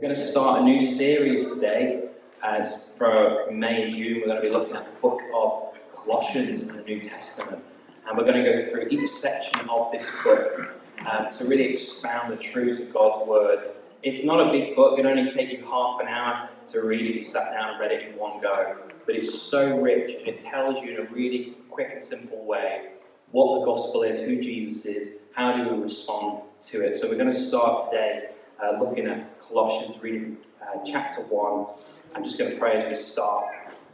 We're 0.00 0.08
going 0.08 0.18
to 0.18 0.26
start 0.28 0.62
a 0.62 0.64
new 0.64 0.80
series 0.80 1.52
today. 1.52 2.08
As 2.42 2.96
for 2.96 3.50
May 3.50 3.82
and 3.82 3.92
June, 3.92 4.22
we're 4.22 4.28
going 4.28 4.36
to 4.36 4.42
be 4.42 4.48
looking 4.48 4.74
at 4.74 4.86
the 4.86 4.98
book 4.98 5.20
of 5.34 5.74
Colossians 5.92 6.62
in 6.62 6.74
the 6.74 6.82
New 6.84 7.00
Testament. 7.00 7.62
And 8.08 8.16
we're 8.16 8.24
going 8.24 8.42
to 8.42 8.50
go 8.50 8.64
through 8.64 8.86
each 8.88 9.10
section 9.10 9.68
of 9.68 9.92
this 9.92 10.10
book 10.24 10.72
um, 11.06 11.28
to 11.28 11.44
really 11.44 11.64
expound 11.64 12.32
the 12.32 12.38
truths 12.38 12.80
of 12.80 12.90
God's 12.94 13.28
Word. 13.28 13.72
It's 14.02 14.24
not 14.24 14.40
a 14.40 14.50
big 14.50 14.74
book, 14.74 14.98
it 14.98 15.04
only 15.04 15.28
take 15.28 15.52
you 15.52 15.66
half 15.66 16.00
an 16.00 16.08
hour 16.08 16.48
to 16.68 16.80
read 16.80 17.04
if 17.04 17.16
you 17.16 17.24
sat 17.24 17.52
down 17.52 17.72
and 17.72 17.78
read 17.78 17.92
it 17.92 18.08
in 18.08 18.16
one 18.16 18.40
go. 18.40 18.78
But 19.04 19.16
it's 19.16 19.38
so 19.38 19.78
rich 19.78 20.14
and 20.14 20.28
it 20.28 20.40
tells 20.40 20.82
you 20.82 20.96
in 20.96 21.06
a 21.06 21.10
really 21.10 21.56
quick 21.68 21.90
and 21.92 22.00
simple 22.00 22.46
way 22.46 22.92
what 23.32 23.60
the 23.60 23.66
gospel 23.66 24.04
is, 24.04 24.18
who 24.18 24.40
Jesus 24.40 24.86
is, 24.86 25.18
how 25.34 25.54
do 25.54 25.74
we 25.74 25.82
respond 25.82 26.40
to 26.62 26.86
it. 26.86 26.96
So 26.96 27.06
we're 27.06 27.18
going 27.18 27.30
to 27.30 27.38
start 27.38 27.90
today 27.90 28.30
uh, 28.62 28.78
looking 28.78 29.06
at 29.06 29.40
Colossians, 29.40 30.00
reading 30.02 30.36
uh, 30.62 30.78
chapter 30.84 31.22
1. 31.22 31.66
I'm 32.14 32.24
just 32.24 32.38
going 32.38 32.50
to 32.50 32.56
pray 32.58 32.74
as 32.76 32.84
we 32.88 32.94
start 32.94 33.46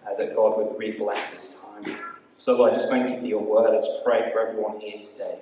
uh, 0.06 0.14
that 0.16 0.34
God 0.34 0.56
would 0.56 0.78
really 0.78 0.98
bless 0.98 1.30
this 1.30 1.62
time. 1.62 1.98
So, 2.36 2.56
Lord, 2.56 2.72
I 2.72 2.74
just 2.74 2.90
thank 2.90 3.10
you 3.10 3.20
for 3.20 3.26
your 3.26 3.42
word. 3.42 3.76
I 3.76 3.78
just 3.78 4.04
pray 4.04 4.30
for 4.32 4.40
everyone 4.40 4.80
here 4.80 5.02
today. 5.02 5.38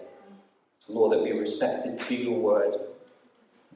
Lord, 0.89 1.13
that 1.13 1.23
we 1.23 1.33
are 1.33 1.41
receptive 1.41 1.99
to 2.09 2.15
your 2.15 2.39
word. 2.39 2.75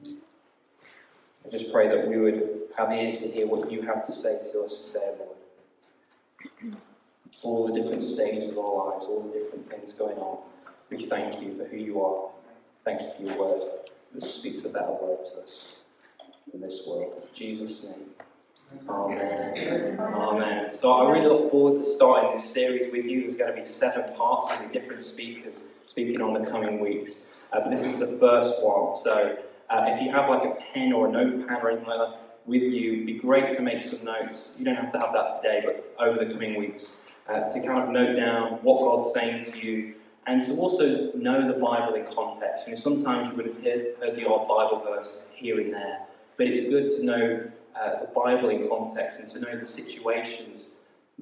I 0.05 1.49
just 1.49 1.71
pray 1.71 1.87
that 1.87 2.07
we 2.07 2.17
would 2.17 2.61
have 2.77 2.91
ears 2.91 3.19
to 3.19 3.27
hear 3.27 3.47
what 3.47 3.71
you 3.71 3.81
have 3.81 4.03
to 4.05 4.11
say 4.11 4.37
to 4.51 4.61
us 4.61 4.87
today, 4.87 5.13
Lord. 5.17 6.77
All 7.43 7.67
the 7.67 7.73
different 7.73 8.03
stages 8.03 8.51
of 8.51 8.57
our 8.57 8.91
lives, 8.91 9.05
all 9.05 9.21
the 9.21 9.31
different 9.31 9.65
things 9.65 9.93
going 9.93 10.17
on. 10.17 10.43
We 10.89 11.05
thank 11.05 11.41
you 11.41 11.55
for 11.57 11.63
who 11.63 11.77
you 11.77 12.03
are. 12.03 12.31
Thank 12.83 13.01
you 13.01 13.11
for 13.15 13.23
your 13.23 13.37
word 13.37 13.61
that 14.13 14.21
speaks 14.21 14.65
a 14.65 14.69
better 14.69 14.91
word 14.91 15.23
to 15.23 15.41
us 15.41 15.77
in 16.53 16.61
this 16.61 16.85
world. 16.87 17.15
In 17.21 17.27
Jesus' 17.33 17.97
name. 17.97 18.09
Amen. 18.87 19.99
Amen. 19.99 20.71
So 20.71 20.91
I 20.91 21.11
really 21.11 21.25
look 21.25 21.51
forward 21.51 21.77
to 21.77 21.83
starting 21.83 22.31
this 22.31 22.47
series 22.53 22.91
with 22.91 23.05
you. 23.05 23.21
There's 23.21 23.35
going 23.35 23.51
to 23.51 23.57
be 23.57 23.65
seven 23.65 24.13
parts 24.15 24.47
and 24.59 24.71
different 24.71 25.01
speakers 25.01 25.71
speaking 25.85 26.21
on 26.21 26.39
the 26.39 26.49
coming 26.49 26.79
weeks. 26.79 27.45
Uh, 27.51 27.61
but 27.61 27.71
this 27.71 27.83
is 27.83 27.97
the 27.97 28.17
first 28.19 28.63
one. 28.63 28.93
So 28.93 29.37
uh, 29.69 29.85
if 29.87 30.01
you 30.01 30.11
have 30.11 30.29
like 30.29 30.43
a 30.43 30.55
pen 30.73 30.93
or 30.93 31.07
a 31.07 31.11
notepad 31.11 31.63
or 31.63 31.71
anything 31.71 31.87
like 31.87 32.11
that 32.11 32.19
with 32.45 32.61
you, 32.61 32.93
it'd 32.93 33.05
be 33.07 33.13
great 33.13 33.51
to 33.53 33.61
make 33.61 33.81
some 33.81 34.05
notes. 34.05 34.55
You 34.59 34.65
don't 34.65 34.75
have 34.75 34.91
to 34.91 34.99
have 34.99 35.13
that 35.13 35.41
today, 35.41 35.63
but 35.65 35.95
over 35.99 36.23
the 36.23 36.31
coming 36.31 36.55
weeks. 36.55 36.91
Uh, 37.27 37.47
to 37.47 37.61
kind 37.61 37.83
of 37.83 37.89
note 37.89 38.15
down 38.15 38.53
what 38.63 38.79
God's 38.79 39.13
saying 39.13 39.43
to 39.43 39.59
you 39.59 39.93
and 40.29 40.45
to 40.45 40.53
also 40.57 41.11
know 41.13 41.47
the 41.47 41.59
Bible 41.59 41.95
in 41.95 42.05
context. 42.05 42.67
You 42.67 42.73
know, 42.73 42.79
sometimes 42.79 43.31
you 43.31 43.35
would 43.37 43.47
have 43.47 43.63
heard, 43.63 43.95
heard 43.99 44.15
the 44.15 44.29
odd 44.29 44.47
Bible 44.47 44.83
verse 44.85 45.31
here 45.33 45.59
and 45.59 45.73
there, 45.73 46.01
but 46.37 46.45
it's 46.45 46.69
good 46.69 46.91
to 46.91 47.03
know 47.03 47.51
uh, 47.75 47.99
the 48.01 48.07
Bible 48.15 48.49
in 48.49 48.69
context 48.69 49.19
and 49.19 49.27
to 49.31 49.39
know 49.39 49.59
the 49.59 49.65
situations 49.65 50.73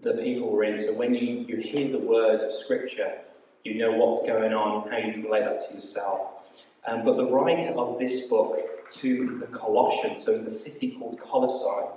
that 0.02 0.22
people 0.22 0.52
were 0.52 0.66
in. 0.66 0.78
So 0.78 0.94
when 0.94 1.16
you, 1.16 1.46
you 1.48 1.56
hear 1.56 1.90
the 1.90 2.00
words 2.00 2.44
of 2.44 2.52
Scripture, 2.52 3.20
you 3.64 3.76
know 3.76 3.94
what's 3.94 4.28
going 4.28 4.54
on, 4.54 4.92
how 4.92 4.98
you 4.98 5.14
can 5.14 5.24
relate 5.24 5.46
that 5.46 5.66
to 5.70 5.76
yourself. 5.76 6.62
Um, 6.86 7.06
but 7.06 7.16
the 7.16 7.28
writer 7.28 7.72
of 7.80 8.00
this 8.00 8.28
book 8.28 8.92
to 8.92 9.40
the 9.40 9.48
Colossians, 9.48 10.26
so 10.26 10.34
it's 10.34 10.44
a 10.44 10.52
city 10.52 10.98
called 11.00 11.18
Colossae 11.22 11.88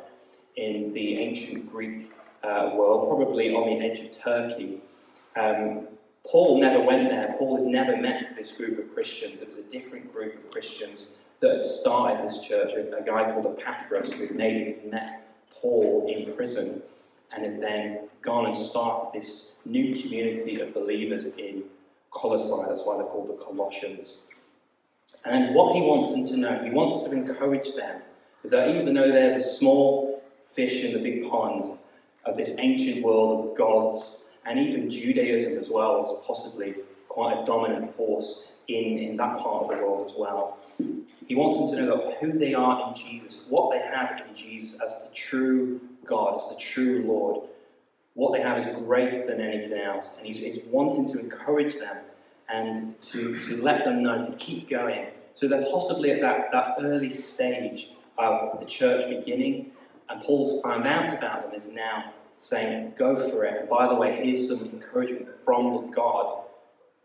in 0.54 0.92
the 0.92 1.18
ancient 1.18 1.72
Greek 1.72 2.12
uh, 2.44 2.70
world, 2.74 3.08
probably 3.08 3.52
on 3.52 3.68
the 3.68 3.84
edge 3.84 3.98
of 3.98 4.16
Turkey. 4.16 4.80
Um, 5.36 5.88
Paul 6.26 6.60
never 6.60 6.80
went 6.82 7.10
there. 7.10 7.34
Paul 7.38 7.56
had 7.56 7.66
never 7.66 7.96
met 7.96 8.36
this 8.36 8.52
group 8.52 8.78
of 8.78 8.94
Christians. 8.94 9.40
It 9.40 9.48
was 9.48 9.58
a 9.58 9.62
different 9.62 10.12
group 10.12 10.34
of 10.36 10.50
Christians 10.50 11.14
that 11.40 11.54
had 11.54 11.64
started 11.64 12.24
this 12.24 12.40
church. 12.40 12.72
A, 12.74 13.02
guy 13.02 13.32
called 13.32 13.46
Epaphras, 13.46 14.12
who 14.12 14.28
maybe 14.34 14.72
had 14.72 14.90
met 14.90 15.28
Paul 15.50 16.06
in 16.08 16.34
prison 16.34 16.82
and 17.32 17.44
had 17.44 17.60
then 17.60 18.08
gone 18.22 18.46
and 18.46 18.56
started 18.56 19.10
this 19.12 19.60
new 19.64 19.94
community 19.94 20.60
of 20.60 20.74
believers 20.74 21.26
in 21.26 21.64
Colossae. 22.10 22.68
That's 22.68 22.84
why 22.84 22.96
they're 22.96 23.06
called 23.06 23.28
the 23.28 23.42
Colossians. 23.42 24.26
And 25.24 25.54
what 25.54 25.74
he 25.74 25.80
wants 25.80 26.12
them 26.12 26.26
to 26.28 26.36
know, 26.36 26.62
he 26.62 26.70
wants 26.70 27.00
to 27.04 27.12
encourage 27.12 27.74
them 27.74 28.02
that 28.44 28.68
even 28.74 28.94
though 28.94 29.10
they're 29.10 29.34
the 29.34 29.40
small 29.40 30.22
fish 30.46 30.82
in 30.84 30.92
the 30.92 30.98
big 30.98 31.28
pond 31.28 31.78
of 32.24 32.36
this 32.36 32.56
ancient 32.58 33.04
world 33.04 33.50
of 33.50 33.56
gods 33.56 34.29
and 34.46 34.58
even 34.58 34.90
Judaism 34.90 35.58
as 35.58 35.70
well 35.70 36.02
as 36.02 36.26
possibly 36.26 36.74
quite 37.08 37.42
a 37.42 37.44
dominant 37.44 37.90
force 37.90 38.54
in, 38.68 38.98
in 38.98 39.16
that 39.16 39.38
part 39.38 39.64
of 39.64 39.70
the 39.70 39.84
world 39.84 40.10
as 40.10 40.16
well. 40.16 40.58
He 41.26 41.34
wants 41.34 41.58
them 41.58 41.68
to 41.76 41.82
know 41.82 42.14
who 42.20 42.38
they 42.38 42.54
are 42.54 42.88
in 42.88 42.94
Jesus, 42.94 43.46
what 43.50 43.70
they 43.72 43.78
have 43.78 44.22
in 44.26 44.34
Jesus 44.34 44.80
as 44.80 45.04
the 45.04 45.14
true 45.14 45.80
God, 46.04 46.38
as 46.38 46.48
the 46.48 46.60
true 46.60 47.04
Lord, 47.06 47.48
what 48.14 48.32
they 48.32 48.40
have 48.40 48.58
is 48.58 48.66
greater 48.76 49.26
than 49.26 49.40
anything 49.40 49.78
else. 49.78 50.16
And 50.18 50.26
he's, 50.26 50.38
he's 50.38 50.60
wanting 50.66 51.08
to 51.12 51.18
encourage 51.18 51.76
them 51.78 51.98
and 52.48 53.00
to, 53.00 53.40
to 53.40 53.62
let 53.62 53.84
them 53.84 54.02
know 54.02 54.22
to 54.22 54.32
keep 54.36 54.68
going. 54.68 55.06
So 55.34 55.48
they're 55.48 55.64
possibly 55.70 56.10
at 56.10 56.20
that, 56.20 56.50
that 56.52 56.76
early 56.80 57.10
stage 57.10 57.94
of 58.18 58.60
the 58.60 58.66
church 58.66 59.08
beginning, 59.08 59.70
and 60.08 60.20
Paul's 60.22 60.60
found 60.62 60.86
out 60.86 61.08
about 61.16 61.44
them 61.44 61.54
is 61.54 61.72
now 61.72 62.12
saying, 62.40 62.94
Go 62.96 63.30
for 63.30 63.44
it. 63.44 63.60
And 63.60 63.68
by 63.68 63.86
the 63.86 63.94
way, 63.94 64.16
here's 64.16 64.48
some 64.48 64.68
encouragement 64.68 65.30
from 65.30 65.90
God 65.90 66.44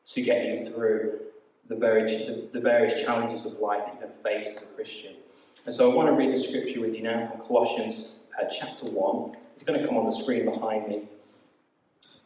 to 0.07 0.21
get 0.21 0.45
you 0.45 0.65
through 0.65 1.19
the, 1.67 1.75
very, 1.75 2.03
the, 2.03 2.47
the 2.53 2.59
various 2.59 3.03
challenges 3.03 3.45
of 3.45 3.59
life 3.59 3.83
that 3.85 3.95
you're 3.99 4.07
going 4.07 4.15
to 4.15 4.23
face 4.23 4.57
as 4.57 4.63
a 4.63 4.73
Christian. 4.73 5.15
And 5.65 5.73
so 5.73 5.91
I 5.91 5.95
want 5.95 6.07
to 6.09 6.13
read 6.13 6.31
the 6.31 6.37
scripture 6.37 6.81
with 6.81 6.95
you 6.95 7.03
now 7.03 7.27
from 7.27 7.41
Colossians 7.41 8.13
uh, 8.39 8.45
chapter 8.45 8.85
1. 8.85 9.35
It's 9.55 9.63
going 9.63 9.79
to 9.79 9.85
come 9.85 9.97
on 9.97 10.05
the 10.05 10.11
screen 10.11 10.45
behind 10.45 10.87
me. 10.87 11.03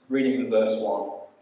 Reading 0.09 0.41
from 0.41 0.51
verse 0.51 0.73
1, 0.73 0.81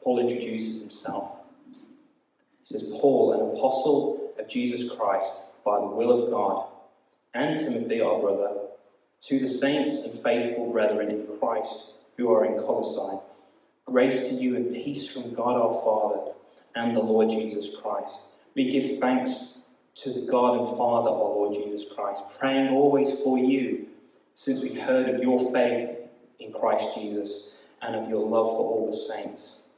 Paul 0.04 0.20
introduces 0.20 0.82
himself. 0.82 1.32
He 1.72 2.66
says, 2.66 2.84
Paul, 3.00 3.34
an 3.34 3.58
apostle 3.58 4.34
of 4.38 4.48
Jesus 4.48 4.92
Christ, 4.92 5.46
by 5.66 5.80
the 5.80 5.88
will 5.88 6.12
of 6.12 6.30
God, 6.30 6.68
and 7.34 7.58
Timothy, 7.58 8.02
our 8.02 8.20
brother 8.20 8.67
to 9.22 9.40
the 9.40 9.50
saints 9.50 9.98
and 9.98 10.20
faithful 10.20 10.72
brethren 10.72 11.12
in 11.12 11.28
Christ 11.40 11.94
who 12.18 12.32
are 12.34 12.46
in 12.46 12.60
Colossae, 12.60 13.20
grace 13.86 14.30
to 14.30 14.36
you 14.36 14.56
and 14.56 14.74
peace 14.74 15.12
from 15.12 15.34
God 15.34 15.56
our 15.56 15.74
Father 15.84 16.32
and 16.76 16.96
the 16.96 17.02
Lord 17.02 17.30
Jesus 17.30 17.76
Christ. 17.80 18.20
We 18.56 18.70
give 18.70 19.00
thanks 19.00 19.66
to 19.96 20.14
the 20.14 20.22
God 20.22 20.60
and 20.60 20.78
Father 20.78 21.10
our 21.10 21.36
Lord 21.36 21.56
Jesus 21.56 21.86
Christ, 21.94 22.24
praying 22.40 22.70
always 22.70 23.22
for 23.22 23.38
you, 23.38 23.88
since 24.34 24.62
we 24.62 24.76
heard 24.76 25.10
of 25.10 25.22
your 25.22 25.52
faith 25.52 25.98
in 26.40 26.52
Christ 26.52 26.94
Jesus 26.96 27.56
and 27.82 27.96
of 27.96 28.10
your 28.10 28.26
love 28.26 28.48
for 28.48 28.60
all 28.60 28.88
the 28.92 28.98
saints. 28.98 29.70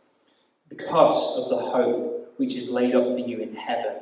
Because 0.67 1.37
of 1.37 1.49
the 1.49 1.65
hope 1.65 2.33
which 2.37 2.55
is 2.55 2.69
laid 2.69 2.95
up 2.95 3.05
for 3.05 3.17
you 3.17 3.39
in 3.39 3.55
heaven, 3.55 3.95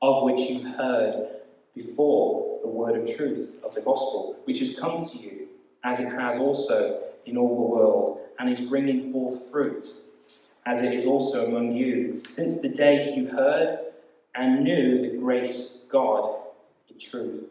of 0.00 0.24
which 0.24 0.40
you 0.48 0.60
heard 0.60 1.28
before 1.74 2.47
the 2.62 2.68
word 2.68 2.96
of 2.96 3.16
truth 3.16 3.52
of 3.62 3.74
the 3.74 3.80
gospel, 3.80 4.36
which 4.44 4.60
has 4.60 4.78
come 4.78 5.04
to 5.04 5.18
you, 5.18 5.48
as 5.84 6.00
it 6.00 6.08
has 6.08 6.38
also 6.38 7.00
in 7.26 7.36
all 7.36 7.54
the 7.54 7.76
world, 7.76 8.20
and 8.38 8.50
is 8.50 8.60
bringing 8.60 9.12
forth 9.12 9.50
fruit, 9.50 9.86
as 10.66 10.82
it 10.82 10.92
is 10.92 11.04
also 11.04 11.46
among 11.46 11.72
you, 11.72 12.22
since 12.28 12.60
the 12.60 12.68
day 12.68 13.14
you 13.14 13.28
heard 13.28 13.78
and 14.34 14.62
knew 14.62 15.02
the 15.02 15.16
grace 15.16 15.82
of 15.82 15.90
God 15.90 16.36
in 16.88 16.98
truth. 16.98 17.44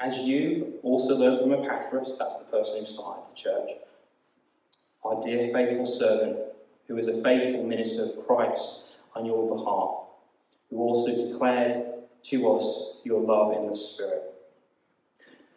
As 0.00 0.18
you 0.18 0.74
also 0.82 1.16
learned 1.16 1.40
from 1.40 1.52
Epaphras, 1.52 2.16
that's 2.18 2.36
the 2.36 2.44
person 2.44 2.78
who 2.78 2.84
started 2.84 3.24
the 3.30 3.36
church, 3.36 3.70
our 5.04 5.20
dear 5.22 5.52
faithful 5.52 5.86
servant, 5.86 6.38
who 6.86 6.96
is 6.98 7.08
a 7.08 7.22
faithful 7.22 7.64
minister 7.64 8.04
of 8.04 8.26
Christ 8.26 8.92
on 9.16 9.26
your 9.26 9.48
behalf, 9.56 10.06
who 10.70 10.78
also 10.78 11.28
declared 11.28 11.84
to 12.24 12.52
us 12.52 12.98
your 13.04 13.20
love 13.20 13.56
in 13.56 13.66
the 13.66 13.74
Spirit. 13.74 14.34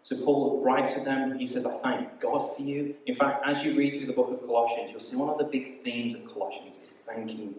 So 0.04 0.16
Paul 0.18 0.62
writes 0.64 0.96
to 0.96 1.02
them, 1.02 1.38
he 1.38 1.46
says, 1.46 1.66
I 1.66 1.78
thank 1.80 2.20
God 2.20 2.56
for 2.56 2.62
you. 2.62 2.96
In 3.06 3.16
fact, 3.16 3.48
as 3.48 3.64
you 3.64 3.74
read 3.76 3.94
through 3.94 4.08
the 4.08 4.14
book 4.14 4.32
of 4.32 4.44
Colossians, 4.44 4.92
you'll 4.92 5.00
see 5.00 5.16
one 5.16 5.30
of 5.30 5.38
the 5.38 5.46
big 5.46 5.84
themes 5.84 6.16
of 6.16 6.26
Colossians 6.26 6.78
is 6.78 7.04
thanking 7.08 7.56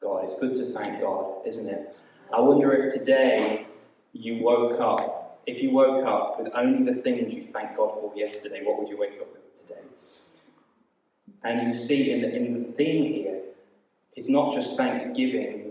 God. 0.00 0.24
It's 0.24 0.38
good 0.38 0.54
to 0.56 0.64
thank 0.64 1.00
God, 1.00 1.46
isn't 1.46 1.68
it? 1.68 1.96
I 2.32 2.40
wonder 2.40 2.72
if 2.72 2.92
today 2.92 3.66
you 4.12 4.42
woke 4.42 4.80
up, 4.80 5.40
if 5.46 5.62
you 5.62 5.70
woke 5.70 6.04
up 6.04 6.38
with 6.38 6.52
only 6.54 6.90
the 6.90 7.00
things 7.00 7.34
you 7.34 7.44
thanked 7.44 7.76
God 7.76 7.92
for 7.94 8.12
yesterday, 8.14 8.64
what 8.64 8.78
would 8.78 8.88
you 8.88 8.98
wake 8.98 9.18
up 9.20 9.32
with 9.32 9.54
today? 9.54 9.80
And 11.44 11.66
you 11.66 11.72
see 11.72 12.10
in 12.10 12.22
the, 12.22 12.34
in 12.34 12.52
the 12.52 12.72
theme 12.72 13.12
here, 13.14 13.40
it's 14.16 14.28
not 14.28 14.52
just 14.52 14.76
thanksgiving, 14.76 15.67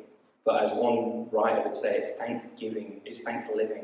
but 0.48 0.64
as 0.64 0.72
one 0.72 1.30
writer 1.30 1.62
would 1.62 1.76
say, 1.76 1.98
it's 1.98 2.18
thanksgiving, 2.18 3.02
it's 3.04 3.20
thanks 3.20 3.48
living. 3.54 3.84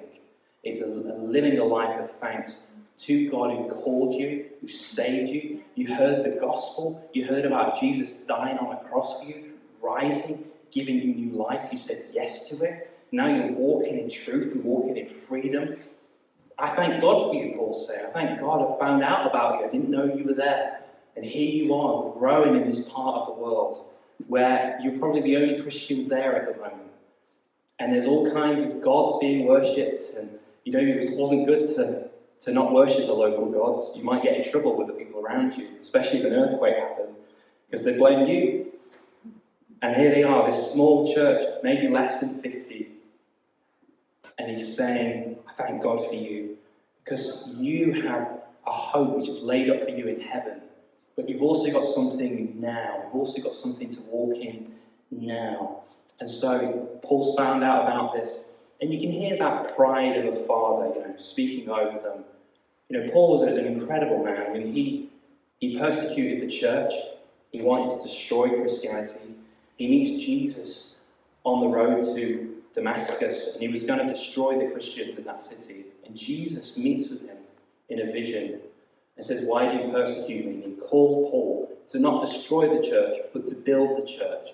It's 0.63 0.79
a, 0.79 0.85
a 0.85 1.19
living 1.19 1.59
a 1.59 1.63
life 1.65 1.99
of 1.99 2.09
thanks 2.21 2.67
to 2.99 3.29
God 3.29 3.51
who 3.51 3.67
called 3.67 4.13
you, 4.13 4.45
who 4.61 4.69
saved 4.69 5.29
you. 5.29 5.61
You 5.75 5.93
heard 5.93 6.23
the 6.23 6.39
gospel. 6.39 7.09
You 7.11 7.25
heard 7.25 7.43
about 7.43 7.77
Jesus 7.77 8.25
dying 8.25 8.57
on 8.59 8.77
a 8.77 8.79
cross 8.87 9.21
for 9.21 9.27
you, 9.27 9.55
rising, 9.81 10.45
giving 10.71 10.95
you 10.95 11.13
new 11.13 11.35
life. 11.35 11.67
You 11.69 11.77
said 11.77 11.97
yes 12.13 12.47
to 12.49 12.63
it. 12.63 12.89
Now 13.11 13.27
you're 13.27 13.51
walking 13.51 13.99
in 13.99 14.09
truth, 14.09 14.55
you're 14.55 14.63
walking 14.63 14.95
in 14.95 15.07
freedom. 15.07 15.75
I 16.57 16.69
thank 16.69 17.01
God 17.01 17.29
for 17.29 17.35
you, 17.35 17.55
Paul 17.57 17.73
said. 17.73 18.05
I 18.05 18.11
thank 18.13 18.39
God 18.39 18.61
I 18.61 18.79
found 18.79 19.03
out 19.03 19.27
about 19.27 19.59
you. 19.59 19.65
I 19.65 19.69
didn't 19.69 19.89
know 19.89 20.05
you 20.05 20.23
were 20.23 20.33
there. 20.33 20.79
And 21.17 21.25
here 21.25 21.51
you 21.51 21.73
are 21.75 22.13
growing 22.13 22.55
in 22.55 22.65
this 22.65 22.89
part 22.89 23.15
of 23.17 23.27
the 23.27 23.41
world 23.43 23.89
where 24.27 24.79
you're 24.81 24.97
probably 24.97 25.21
the 25.21 25.37
only 25.37 25.61
Christians 25.61 26.07
there 26.07 26.35
at 26.35 26.53
the 26.53 26.61
moment. 26.61 26.91
And 27.79 27.91
there's 27.91 28.05
all 28.05 28.31
kinds 28.31 28.59
of 28.59 28.81
gods 28.81 29.17
being 29.19 29.45
worshipped. 29.45 30.01
And 30.17 30.39
you 30.63 30.71
know, 30.71 30.79
it 30.79 31.17
wasn't 31.17 31.45
good 31.45 31.67
to, 31.69 32.09
to 32.41 32.51
not 32.51 32.71
worship 32.71 33.05
the 33.05 33.13
local 33.13 33.51
gods. 33.51 33.93
You 33.97 34.03
might 34.03 34.23
get 34.23 34.37
in 34.37 34.49
trouble 34.49 34.77
with 34.77 34.87
the 34.87 34.93
people 34.93 35.19
around 35.19 35.57
you, 35.57 35.69
especially 35.81 36.19
if 36.19 36.25
an 36.25 36.33
earthquake 36.33 36.77
happened, 36.77 37.15
because 37.69 37.83
they 37.83 37.97
blame 37.97 38.27
you. 38.27 38.67
And 39.81 39.95
here 39.97 40.11
they 40.11 40.23
are, 40.23 40.49
this 40.49 40.71
small 40.71 41.13
church, 41.13 41.45
maybe 41.61 41.89
less 41.89 42.21
than 42.21 42.41
50. 42.41 42.87
And 44.39 44.49
he's 44.49 44.75
saying, 44.75 45.37
I 45.45 45.51
thank 45.53 45.83
God 45.83 46.07
for 46.07 46.15
you, 46.15 46.57
because 47.03 47.53
you 47.57 48.01
have 48.03 48.39
a 48.65 48.71
hope 48.71 49.17
which 49.17 49.27
is 49.27 49.43
laid 49.43 49.69
up 49.69 49.83
for 49.83 49.89
you 49.89 50.07
in 50.07 50.21
heaven. 50.21 50.61
But 51.15 51.29
you've 51.29 51.41
also 51.41 51.71
got 51.71 51.85
something 51.85 52.59
now. 52.59 53.03
You've 53.05 53.15
also 53.15 53.41
got 53.41 53.53
something 53.53 53.93
to 53.93 54.01
walk 54.01 54.35
in 54.37 54.73
now. 55.11 55.83
And 56.19 56.29
so 56.29 56.99
Paul's 57.03 57.35
found 57.37 57.63
out 57.63 57.83
about 57.83 58.13
this. 58.13 58.57
And 58.81 58.93
you 58.93 58.99
can 58.99 59.11
hear 59.11 59.37
that 59.37 59.75
pride 59.75 60.17
of 60.17 60.33
a 60.33 60.43
father, 60.45 60.93
you 60.95 61.01
know, 61.01 61.15
speaking 61.17 61.69
over 61.69 61.99
them. 61.99 62.23
You 62.89 62.99
know, 62.99 63.11
Paul 63.11 63.31
was 63.31 63.41
an 63.41 63.57
incredible 63.65 64.23
man. 64.23 64.47
I 64.47 64.53
mean, 64.53 64.73
he, 64.73 65.09
he 65.59 65.77
persecuted 65.77 66.41
the 66.41 66.51
church. 66.51 66.91
He 67.51 67.61
wanted 67.61 67.97
to 67.97 68.03
destroy 68.03 68.49
Christianity. 68.59 69.35
He 69.77 69.87
meets 69.87 70.23
Jesus 70.23 70.99
on 71.43 71.61
the 71.61 71.67
road 71.67 72.01
to 72.15 72.55
Damascus, 72.73 73.53
and 73.53 73.61
he 73.61 73.69
was 73.69 73.83
going 73.83 73.99
to 73.99 74.11
destroy 74.11 74.57
the 74.57 74.71
Christians 74.71 75.15
in 75.17 75.23
that 75.25 75.41
city. 75.41 75.85
And 76.05 76.15
Jesus 76.15 76.77
meets 76.77 77.09
with 77.09 77.27
him 77.27 77.37
in 77.89 78.01
a 78.01 78.11
vision 78.11 78.59
and 79.15 79.25
says, 79.25 79.45
Why 79.45 79.69
do 79.69 79.77
you 79.77 79.91
persecute 79.91 80.45
me? 80.45 80.63
And 80.63 80.63
he 80.63 80.71
called 80.79 81.31
Paul 81.31 81.77
to 81.89 81.99
not 81.99 82.21
destroy 82.21 82.75
the 82.75 82.87
church, 82.87 83.17
but 83.33 83.47
to 83.47 83.55
build 83.55 84.01
the 84.01 84.07
church. 84.07 84.49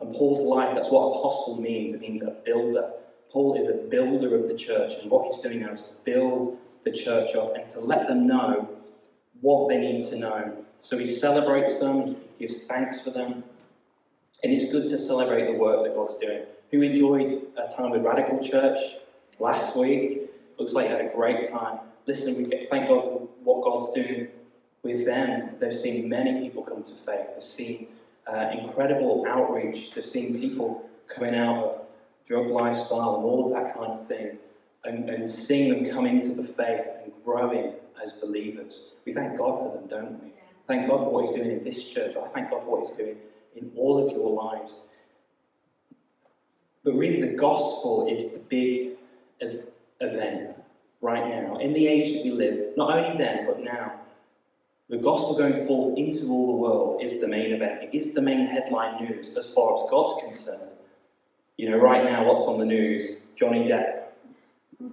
And 0.00 0.14
Paul's 0.14 0.40
life, 0.40 0.74
that's 0.74 0.90
what 0.90 1.16
apostle 1.16 1.60
means. 1.60 1.92
It 1.92 2.00
means 2.00 2.22
a 2.22 2.36
builder. 2.44 2.90
Paul 3.30 3.58
is 3.58 3.68
a 3.68 3.84
builder 3.88 4.34
of 4.34 4.48
the 4.48 4.54
church, 4.54 4.92
and 5.00 5.10
what 5.10 5.24
he's 5.24 5.42
doing 5.42 5.60
now 5.60 5.72
is 5.72 5.82
to 5.82 6.04
build 6.04 6.58
the 6.84 6.92
church 6.92 7.34
up 7.34 7.54
and 7.56 7.68
to 7.70 7.80
let 7.80 8.08
them 8.08 8.26
know 8.26 8.68
what 9.40 9.68
they 9.68 9.78
need 9.78 10.02
to 10.08 10.18
know. 10.18 10.64
So 10.82 10.98
he 10.98 11.06
celebrates 11.06 11.78
them, 11.78 12.08
he 12.08 12.16
gives 12.38 12.66
thanks 12.66 13.00
for 13.00 13.10
them, 13.10 13.44
and 14.42 14.52
it's 14.52 14.72
good 14.72 14.88
to 14.88 14.98
celebrate 14.98 15.46
the 15.46 15.58
work 15.58 15.84
that 15.84 15.94
God's 15.94 16.16
doing. 16.16 16.42
Who 16.72 16.82
enjoyed 16.82 17.46
a 17.56 17.72
time 17.74 17.90
with 17.90 18.02
Radical 18.02 18.42
Church 18.42 18.78
last 19.38 19.76
week? 19.76 20.30
Looks 20.58 20.72
like 20.72 20.88
you 20.88 20.96
had 20.96 21.04
a 21.04 21.14
great 21.14 21.48
time. 21.48 21.78
Listen, 22.06 22.36
we 22.36 22.44
thank 22.68 22.88
God 22.88 23.11
what 23.44 23.62
God's 23.62 23.92
doing 23.94 24.28
with 24.82 25.04
them. 25.04 25.56
They've 25.58 25.74
seen 25.74 26.08
many 26.08 26.40
people 26.40 26.62
come 26.62 26.82
to 26.82 26.94
faith. 26.94 27.26
They've 27.32 27.42
seen 27.42 27.88
uh, 28.26 28.50
incredible 28.52 29.24
outreach. 29.28 29.92
They've 29.94 30.04
seen 30.04 30.38
people 30.38 30.88
coming 31.08 31.34
out 31.34 31.64
of 31.64 31.86
drug 32.26 32.46
lifestyle 32.46 33.16
and 33.16 33.24
all 33.24 33.46
of 33.46 33.52
that 33.52 33.74
kind 33.74 33.92
of 33.92 34.06
thing, 34.06 34.38
and, 34.84 35.08
and 35.10 35.28
seeing 35.28 35.84
them 35.84 35.92
come 35.92 36.06
into 36.06 36.30
the 36.30 36.44
faith 36.44 36.86
and 37.04 37.12
growing 37.24 37.74
as 38.02 38.12
believers. 38.14 38.92
We 39.04 39.12
thank 39.12 39.38
God 39.38 39.58
for 39.58 39.76
them, 39.76 39.86
don't 39.88 40.22
we? 40.22 40.32
Thank 40.66 40.88
God 40.88 41.04
for 41.04 41.10
what 41.10 41.26
He's 41.26 41.34
doing 41.34 41.50
in 41.50 41.64
this 41.64 41.92
church. 41.92 42.16
I 42.16 42.28
thank 42.28 42.50
God 42.50 42.62
for 42.62 42.78
what 42.78 42.88
He's 42.88 42.96
doing 42.96 43.16
in 43.56 43.70
all 43.76 44.04
of 44.04 44.12
your 44.12 44.30
lives. 44.30 44.78
But 46.84 46.94
really, 46.94 47.20
the 47.20 47.36
gospel 47.36 48.08
is 48.08 48.32
the 48.32 48.40
big 48.40 48.92
event 50.00 50.56
right 51.02 51.28
now, 51.28 51.58
in 51.58 51.74
the 51.74 51.86
age 51.86 52.14
that 52.14 52.24
we 52.24 52.30
live, 52.30 52.76
not 52.76 52.96
only 52.96 53.18
then, 53.18 53.44
but 53.44 53.60
now. 53.62 53.92
The 54.88 54.98
gospel 54.98 55.36
going 55.36 55.66
forth 55.66 55.98
into 55.98 56.28
all 56.28 56.46
the 56.46 56.58
world 56.58 57.02
is 57.02 57.20
the 57.20 57.28
main 57.28 57.52
event. 57.52 57.82
It 57.82 57.94
is 57.94 58.14
the 58.14 58.22
main 58.22 58.46
headline 58.46 59.04
news 59.04 59.36
as 59.36 59.52
far 59.52 59.74
as 59.74 59.90
God's 59.90 60.22
concerned. 60.22 60.70
You 61.56 61.70
know, 61.70 61.78
right 61.78 62.04
now, 62.04 62.26
what's 62.26 62.46
on 62.46 62.58
the 62.58 62.66
news? 62.66 63.26
Johnny 63.34 63.66
Depp, 63.66 64.04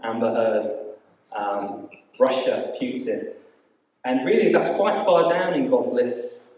Amber 0.03 0.31
Heard, 0.31 0.79
um, 1.35 1.89
Russia, 2.19 2.73
Putin. 2.81 3.33
And 4.05 4.25
really, 4.25 4.51
that's 4.51 4.75
quite 4.75 5.03
far 5.05 5.29
down 5.29 5.53
in 5.53 5.69
God's 5.69 5.89
list 5.89 6.53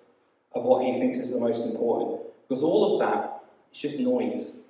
of 0.54 0.64
what 0.64 0.86
he 0.86 1.00
thinks 1.00 1.18
is 1.18 1.32
the 1.32 1.40
most 1.40 1.66
important. 1.72 2.22
Because 2.48 2.64
all 2.64 2.94
of 2.94 3.00
that 3.00 3.44
is 3.74 3.80
just 3.80 4.00
noise. 4.00 4.66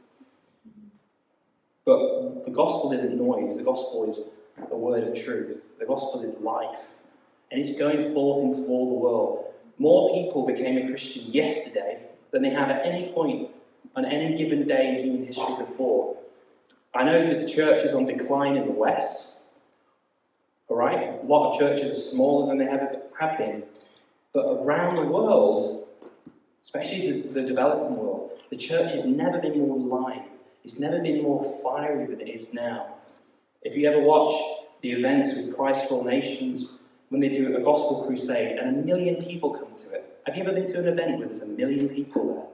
But 1.86 2.45
the 2.45 2.51
gospel 2.51 2.94
isn't 2.94 3.18
noise, 3.18 3.57
the 3.57 3.63
gospel 3.63 4.10
is 4.10 4.22
the 4.69 4.75
word 4.75 5.03
of 5.03 5.24
truth. 5.24 5.65
The 5.80 5.86
gospel 5.86 6.21
is 6.21 6.33
life. 6.42 6.80
And 7.51 7.59
it's 7.59 7.77
going 7.77 8.13
forth 8.13 8.38
into 8.38 8.69
all 8.69 8.89
the 8.89 8.95
world. 8.95 9.53
More 9.77 10.13
people 10.13 10.45
became 10.45 10.77
a 10.77 10.88
Christian 10.88 11.31
yesterday 11.31 12.00
than 12.31 12.42
they 12.42 12.50
have 12.50 12.69
at 12.69 12.86
any 12.86 13.12
point 13.12 13.50
on 13.95 14.06
any 14.06 14.36
given 14.36 14.65
day 14.65 14.89
in 14.89 15.06
human 15.06 15.25
history 15.25 15.56
before. 15.57 16.18
I 16.94 17.03
know 17.03 17.25
the 17.25 17.48
church 17.48 17.83
is 17.83 17.94
on 17.94 18.06
decline 18.06 18.56
in 18.56 18.65
the 18.65 18.71
West. 18.71 19.44
All 20.68 20.77
right? 20.77 21.19
A 21.21 21.25
lot 21.25 21.51
of 21.51 21.59
churches 21.59 21.92
are 21.92 22.01
smaller 22.01 22.47
than 22.47 22.57
they 22.57 22.71
ever 22.71 23.01
have 23.19 23.38
been. 23.38 23.63
But 24.33 24.45
around 24.45 24.95
the 24.95 25.06
world, 25.06 25.88
especially 26.63 27.12
the, 27.12 27.27
the 27.30 27.44
developing 27.44 27.97
world, 27.97 28.31
the 28.50 28.56
church 28.56 28.94
has 28.94 29.06
never 29.06 29.39
been 29.39 29.59
more 29.59 29.77
alive. 29.77 30.24
It's 30.63 30.80
never 30.80 31.00
been 31.00 31.24
more 31.24 31.44
fiery 31.63 32.06
than 32.06 32.21
it 32.21 32.30
is 32.30 32.54
now. 32.54 32.95
If 33.63 33.75
you 33.75 33.87
ever 33.87 33.99
watch 33.99 34.31
the 34.81 34.91
events 34.91 35.35
with 35.35 35.55
Christ 35.55 35.87
for 35.87 35.95
All 35.95 36.03
Nations, 36.03 36.81
when 37.09 37.21
they 37.21 37.29
do 37.29 37.55
a 37.55 37.61
gospel 37.61 38.05
crusade 38.07 38.57
and 38.57 38.79
a 38.79 38.81
million 38.81 39.23
people 39.23 39.51
come 39.51 39.75
to 39.75 39.93
it, 39.93 40.19
have 40.25 40.35
you 40.35 40.43
ever 40.43 40.53
been 40.53 40.65
to 40.65 40.79
an 40.79 40.87
event 40.87 41.19
where 41.19 41.27
there's 41.27 41.43
a 41.43 41.47
million 41.47 41.87
people 41.87 42.33
there? 42.33 42.45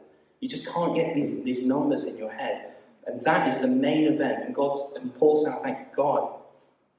You 0.42 0.50
just 0.50 0.68
can't 0.68 0.96
get 0.96 1.16
these, 1.16 1.44
these 1.44 1.66
numbers 1.66 2.04
in 2.04 2.18
your 2.18 2.32
head. 2.32 2.76
And 3.06 3.22
that 3.24 3.48
is 3.48 3.60
the 3.60 3.70
main 3.70 4.06
event. 4.06 4.44
And 4.44 4.54
God's 4.54 4.98
and 5.00 5.16
Paul 5.16 5.38
said, 5.38 5.62
thank 5.64 5.94
God 5.94 6.34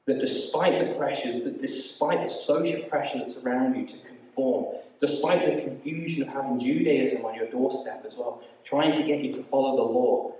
that 0.06 0.20
despite 0.20 0.88
the 0.88 0.94
pressures, 0.96 1.40
that 1.40 1.60
despite 1.60 2.22
the 2.22 2.28
social 2.28 2.82
pressure 2.84 3.19
that's 3.19 3.37
around 3.37 3.75
you 3.75 3.87
to 3.87 3.99
conform, 3.99 4.75
despite 5.00 5.44
the 5.44 5.62
confusion 5.62 6.22
of 6.22 6.28
having 6.28 6.58
Judaism 6.58 7.26
on 7.26 7.34
your 7.34 7.46
doorstep 7.50 8.05
as 8.06 8.16
well, 8.16 8.43
trying 8.64 8.96
to 8.96 9.02
get 9.02 9.20
you 9.20 9.34
to 9.34 9.43
follow 9.43 9.76
the 9.76 9.82
law, 9.82 10.32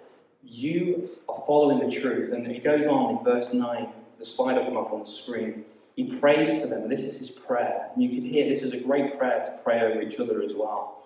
you 0.49 1.11
are 1.29 1.43
following 1.47 1.89
the 1.89 1.95
truth. 1.95 2.33
And 2.33 2.47
he 2.47 2.59
goes 2.59 2.87
on 2.87 3.19
in 3.19 3.25
verse 3.25 3.53
9, 3.53 3.89
the 4.19 4.25
slide 4.25 4.57
will 4.57 4.65
come 4.65 4.77
up 4.77 4.93
on 4.93 5.01
the 5.01 5.07
screen. 5.07 5.65
He 5.95 6.19
prays 6.19 6.61
for 6.61 6.69
them, 6.69 6.89
this 6.89 7.03
is 7.03 7.19
his 7.19 7.31
prayer. 7.31 7.89
And 7.93 8.03
you 8.03 8.11
can 8.11 8.23
hear 8.23 8.49
this 8.49 8.63
is 8.63 8.73
a 8.73 8.81
great 8.81 9.19
prayer 9.19 9.43
to 9.45 9.61
pray 9.63 9.81
over 9.81 10.01
each 10.01 10.19
other 10.19 10.43
as 10.43 10.55
well 10.55 11.05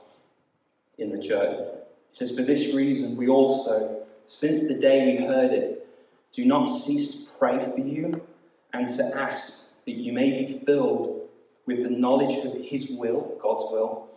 in 0.98 1.10
the 1.10 1.22
church. 1.22 1.58
He 2.10 2.16
says, 2.16 2.36
For 2.36 2.42
this 2.42 2.74
reason, 2.74 3.16
we 3.16 3.28
also, 3.28 4.04
since 4.26 4.68
the 4.68 4.78
day 4.78 5.16
we 5.18 5.24
heard 5.24 5.52
it, 5.52 5.86
do 6.32 6.44
not 6.44 6.66
cease 6.66 7.24
to 7.24 7.30
pray 7.38 7.58
for 7.62 7.80
you 7.80 8.22
and 8.72 8.90
to 8.90 9.04
ask 9.16 9.84
that 9.84 9.92
you 9.92 10.12
may 10.12 10.44
be 10.44 10.62
filled 10.64 11.28
with 11.66 11.82
the 11.82 11.90
knowledge 11.90 12.44
of 12.44 12.54
his 12.62 12.90
will, 12.90 13.38
God's 13.40 13.64
will, 13.70 14.08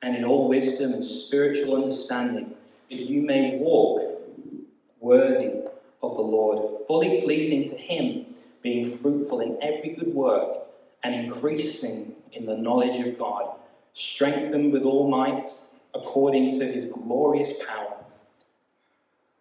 and 0.00 0.16
in 0.16 0.24
all 0.24 0.48
wisdom 0.48 0.92
and 0.92 1.04
spiritual 1.04 1.76
understanding 1.76 2.54
that 2.90 3.00
you 3.00 3.22
may 3.22 3.56
walk 3.58 4.11
worthy 5.02 5.62
of 6.02 6.16
the 6.16 6.22
Lord, 6.22 6.86
fully 6.86 7.20
pleasing 7.22 7.68
to 7.68 7.76
Him, 7.76 8.26
being 8.62 8.96
fruitful 8.96 9.40
in 9.40 9.58
every 9.60 9.90
good 9.90 10.14
work 10.14 10.66
and 11.02 11.14
increasing 11.14 12.14
in 12.32 12.46
the 12.46 12.56
knowledge 12.56 13.04
of 13.06 13.18
God, 13.18 13.56
strengthened 13.92 14.72
with 14.72 14.84
all 14.84 15.08
might 15.08 15.48
according 15.94 16.58
to 16.58 16.66
His 16.66 16.86
glorious 16.86 17.52
power, 17.66 17.96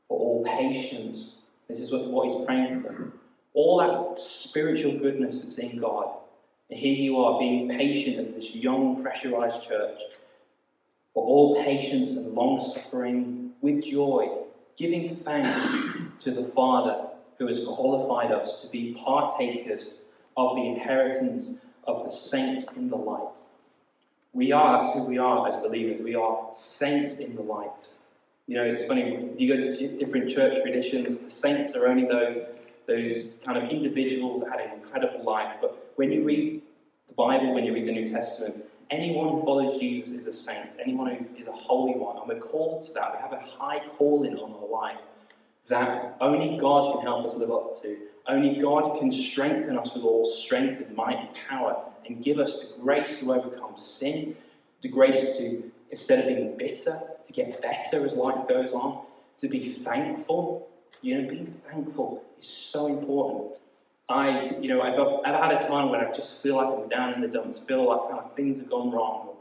for 0.08 0.20
all 0.20 0.44
patience. 0.44 1.38
This 1.68 1.80
is 1.80 1.92
what, 1.92 2.06
what 2.06 2.30
He's 2.30 2.46
praying 2.46 2.82
for. 2.82 3.14
All 3.54 3.78
that 3.78 4.22
spiritual 4.22 4.98
goodness 4.98 5.42
that's 5.42 5.58
in 5.58 5.78
God. 5.78 6.18
Here 6.70 6.96
you 6.96 7.20
are 7.20 7.38
being 7.38 7.70
patient 7.70 8.20
of 8.20 8.34
this 8.34 8.56
young, 8.56 9.04
pressurized 9.04 9.64
church 9.64 10.00
for 11.14 11.26
all 11.26 11.62
patience 11.64 12.14
and 12.14 12.34
long 12.34 12.62
suffering 12.62 13.52
with 13.62 13.84
joy, 13.84 14.30
giving 14.82 15.16
thanks 15.18 15.64
to 16.20 16.32
the 16.32 16.44
Father 16.44 17.06
who 17.38 17.46
has 17.46 17.64
qualified 17.68 18.32
us 18.32 18.64
to 18.64 18.72
be 18.72 18.94
partakers 18.94 19.94
of 20.36 20.56
the 20.56 20.68
inheritance 20.68 21.64
of 21.84 22.06
the 22.06 22.12
saints 22.12 22.66
in 22.76 22.90
the 22.90 22.96
light. 22.96 23.40
We 24.34 24.52
are, 24.52 24.82
that's 24.82 24.96
who 24.96 25.04
we 25.04 25.20
are 25.20 25.48
as 25.48 25.56
believers. 25.58 26.02
We 26.02 26.16
are 26.16 26.48
saints 26.52 27.18
in 27.18 27.36
the 27.36 27.44
light. 27.44 27.90
You 28.48 28.56
know, 28.56 28.64
it's 28.64 28.84
funny, 28.86 29.02
if 29.02 29.40
you 29.40 29.56
go 29.56 29.62
to 29.62 29.98
different 29.98 30.32
church 30.32 30.62
traditions, 30.64 31.20
the 31.20 31.30
saints 31.30 31.76
are 31.76 31.88
only 31.88 32.08
those, 32.08 32.42
those 32.88 33.40
kind 33.46 33.60
of 33.60 33.70
individuals 33.70 34.42
that 34.42 34.50
had 34.50 34.62
an 34.62 34.80
incredible 34.80 35.24
life. 35.24 35.58
But 35.62 35.92
when 35.96 36.12
you 36.12 36.24
read 36.24 36.62
the 37.08 37.14
Bible, 37.14 37.54
when 37.54 37.66
you 37.66 37.74
read 37.74 37.88
the 37.88 37.92
New 37.92 38.08
Testament, 38.08 38.66
Anyone 38.92 39.30
who 39.30 39.46
follows 39.46 39.80
Jesus 39.80 40.12
is 40.12 40.28
a 40.28 40.34
saint. 40.34 40.76
Anyone 40.78 41.16
who 41.16 41.18
is 41.18 41.48
a 41.48 41.52
holy 41.54 41.98
one. 41.98 42.18
And 42.18 42.28
we're 42.28 42.40
called 42.40 42.84
to 42.84 42.94
that. 42.94 43.14
We 43.14 43.22
have 43.22 43.32
a 43.32 43.40
high 43.40 43.80
calling 43.88 44.38
on 44.38 44.52
our 44.52 44.70
life 44.70 45.00
that 45.68 46.18
only 46.20 46.58
God 46.58 46.94
can 46.94 47.02
help 47.04 47.26
us 47.26 47.36
live 47.36 47.52
up 47.52 47.74
to. 47.82 47.98
Only 48.28 48.60
God 48.60 49.00
can 49.00 49.10
strengthen 49.10 49.78
us 49.78 49.94
with 49.94 50.04
all 50.04 50.26
strength 50.26 50.82
and 50.82 50.94
might 50.96 51.18
and 51.18 51.30
power 51.48 51.82
and 52.06 52.22
give 52.22 52.38
us 52.38 52.74
the 52.74 52.82
grace 52.82 53.22
to 53.22 53.34
overcome 53.34 53.78
sin, 53.78 54.36
the 54.82 54.90
grace 54.90 55.38
to, 55.38 55.72
instead 55.90 56.20
of 56.20 56.26
being 56.28 56.58
bitter, 56.58 57.00
to 57.24 57.34
get 57.34 57.62
better 57.62 58.06
as 58.06 58.16
life 58.16 58.48
goes 58.50 58.74
on, 58.74 59.06
to 59.38 59.48
be 59.48 59.72
thankful. 59.74 60.68
You 61.02 61.22
know, 61.22 61.30
being 61.30 61.48
thankful 61.70 62.24
is 62.38 62.46
so 62.46 62.88
important. 62.88 63.54
I, 64.12 64.58
you 64.60 64.68
know, 64.70 64.82
I've, 64.82 65.00
I've 65.26 65.44
had 65.44 65.64
a 65.64 65.68
time 65.68 65.90
when 65.90 66.00
I 66.00 66.12
just 66.12 66.42
feel 66.44 66.56
like 66.56 66.68
I'm 66.68 66.88
down 66.88 67.14
in 67.14 67.22
the 67.22 67.28
dumps, 67.28 67.60
feel 67.60 67.86
like 67.88 68.10
kind 68.10 68.20
of 68.20 68.36
things 68.36 68.60
have 68.60 68.70
gone 68.70 68.92
wrong, 68.92 69.28
or 69.28 69.36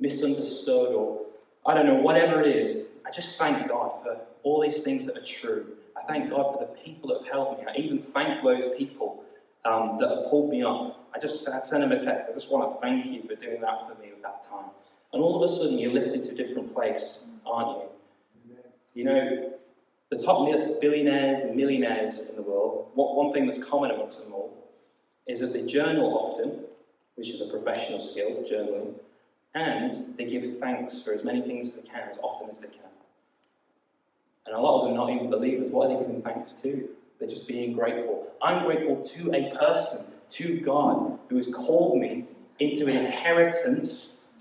misunderstood, 0.00 0.94
or 0.94 1.22
I 1.66 1.74
don't 1.74 1.86
know, 1.86 1.96
whatever 1.96 2.40
it 2.40 2.54
is. 2.54 2.88
I 3.06 3.10
just 3.10 3.38
thank 3.38 3.68
God 3.68 4.02
for 4.02 4.20
all 4.42 4.60
these 4.60 4.82
things 4.82 5.06
that 5.06 5.16
are 5.16 5.24
true. 5.24 5.66
I 5.96 6.06
thank 6.06 6.30
God 6.30 6.54
for 6.54 6.60
the 6.60 6.80
people 6.82 7.08
that 7.10 7.22
have 7.22 7.28
helped 7.28 7.60
me. 7.60 7.66
I 7.70 7.78
even 7.78 7.98
thank 7.98 8.42
those 8.42 8.74
people 8.76 9.22
um, 9.64 9.98
that 10.00 10.10
have 10.10 10.26
pulled 10.28 10.50
me 10.50 10.62
up. 10.62 11.08
I 11.14 11.18
just 11.18 11.48
I 11.48 11.60
send 11.62 11.82
them 11.82 11.92
a 11.92 12.00
text. 12.00 12.26
I 12.30 12.34
just 12.34 12.50
want 12.50 12.74
to 12.74 12.80
thank 12.80 13.06
you 13.06 13.22
for 13.22 13.34
doing 13.34 13.60
that 13.60 13.88
for 13.88 14.00
me 14.02 14.08
at 14.08 14.22
that 14.22 14.42
time. 14.42 14.70
And 15.12 15.22
all 15.22 15.42
of 15.42 15.50
a 15.50 15.54
sudden, 15.54 15.78
you're 15.78 15.92
lifted 15.92 16.22
to 16.24 16.32
a 16.32 16.34
different 16.34 16.74
place, 16.74 17.30
aren't 17.46 17.78
you? 17.78 17.88
You 18.94 19.04
know, 19.04 19.53
the 20.14 20.22
top 20.22 20.48
billionaires 20.80 21.40
and 21.40 21.56
millionaires 21.56 22.30
in 22.30 22.36
the 22.36 22.42
world, 22.42 22.90
one 22.94 23.32
thing 23.32 23.46
that's 23.46 23.58
common 23.58 23.90
amongst 23.90 24.22
them 24.22 24.32
all 24.32 24.56
is 25.26 25.40
that 25.40 25.52
they 25.52 25.62
journal 25.62 26.16
often, 26.16 26.60
which 27.16 27.30
is 27.30 27.40
a 27.40 27.46
professional 27.46 28.00
skill, 28.00 28.44
journaling, 28.48 28.94
and 29.54 30.14
they 30.16 30.24
give 30.26 30.58
thanks 30.58 31.02
for 31.02 31.12
as 31.12 31.24
many 31.24 31.40
things 31.42 31.68
as 31.68 31.82
they 31.82 31.88
can, 31.88 32.08
as 32.08 32.18
often 32.22 32.50
as 32.50 32.60
they 32.60 32.68
can. 32.68 32.80
And 34.46 34.54
a 34.54 34.60
lot 34.60 34.82
of 34.82 34.88
them 34.88 34.96
not 34.96 35.10
even 35.10 35.30
believers. 35.30 35.70
What 35.70 35.90
are 35.90 35.94
they 35.94 36.04
giving 36.04 36.22
thanks 36.22 36.52
to? 36.62 36.88
They're 37.18 37.28
just 37.28 37.48
being 37.48 37.72
grateful. 37.72 38.32
I'm 38.42 38.64
grateful 38.64 39.00
to 39.00 39.34
a 39.34 39.56
person, 39.56 40.14
to 40.30 40.60
God, 40.60 41.18
who 41.28 41.36
has 41.36 41.48
called 41.48 41.98
me 41.98 42.26
into 42.58 42.86
an 42.86 42.96
inheritance. 42.96 44.32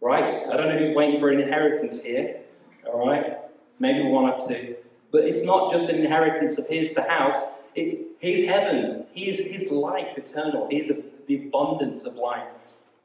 Right? 0.00 0.28
I 0.52 0.56
don't 0.56 0.68
know 0.68 0.78
who's 0.78 0.90
waiting 0.90 1.18
for 1.18 1.30
an 1.30 1.40
inheritance 1.40 2.04
here. 2.04 2.40
All 2.86 3.06
right? 3.08 3.38
Maybe 3.78 4.02
one 4.02 4.30
or 4.30 4.36
two. 4.38 4.76
But 5.10 5.24
it's 5.24 5.42
not 5.42 5.70
just 5.70 5.88
an 5.88 6.04
inheritance 6.04 6.58
of 6.58 6.66
here's 6.68 6.92
the 6.92 7.02
house, 7.02 7.62
it's 7.74 7.94
here's 8.18 8.46
heaven, 8.46 9.06
here's 9.12 9.38
his 9.38 9.70
life 9.70 10.16
eternal, 10.16 10.68
here's 10.70 10.90
the 11.26 11.46
abundance 11.46 12.04
of 12.04 12.14
life. 12.14 12.48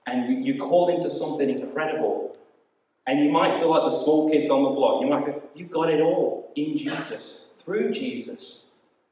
And 0.06 0.46
you, 0.46 0.54
you 0.54 0.60
call 0.62 0.90
into 0.90 1.10
something 1.10 1.50
incredible. 1.50 2.36
And 3.06 3.24
you 3.24 3.32
might 3.32 3.60
feel 3.60 3.70
like 3.70 3.84
the 3.84 3.90
small 3.90 4.30
kids 4.30 4.50
on 4.50 4.64
the 4.64 4.70
block. 4.70 5.02
You 5.02 5.10
might 5.10 5.26
go, 5.26 5.42
You 5.56 5.66
got 5.66 5.90
it 5.90 6.02
all 6.02 6.52
in 6.56 6.78
Jesus, 6.78 7.50
through 7.60 7.92
Jesus. 7.92 8.68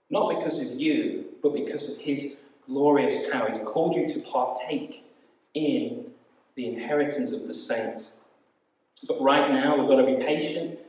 Not 0.10 0.36
because 0.38 0.60
of 0.60 0.80
you, 0.80 1.26
but 1.42 1.54
because 1.54 1.90
of 1.90 2.02
his 2.02 2.38
glorious 2.66 3.30
power. 3.30 3.50
He's 3.50 3.60
called 3.66 3.96
you 3.96 4.08
to 4.10 4.20
partake 4.20 5.06
in 5.54 6.12
the 6.56 6.68
inheritance 6.68 7.32
of 7.32 7.48
the 7.48 7.54
saints. 7.54 8.18
But 9.08 9.22
right 9.22 9.52
now, 9.52 9.78
we've 9.78 9.90
got 9.90 9.96
to 9.96 10.06
be 10.06 10.24
patient 10.24 10.80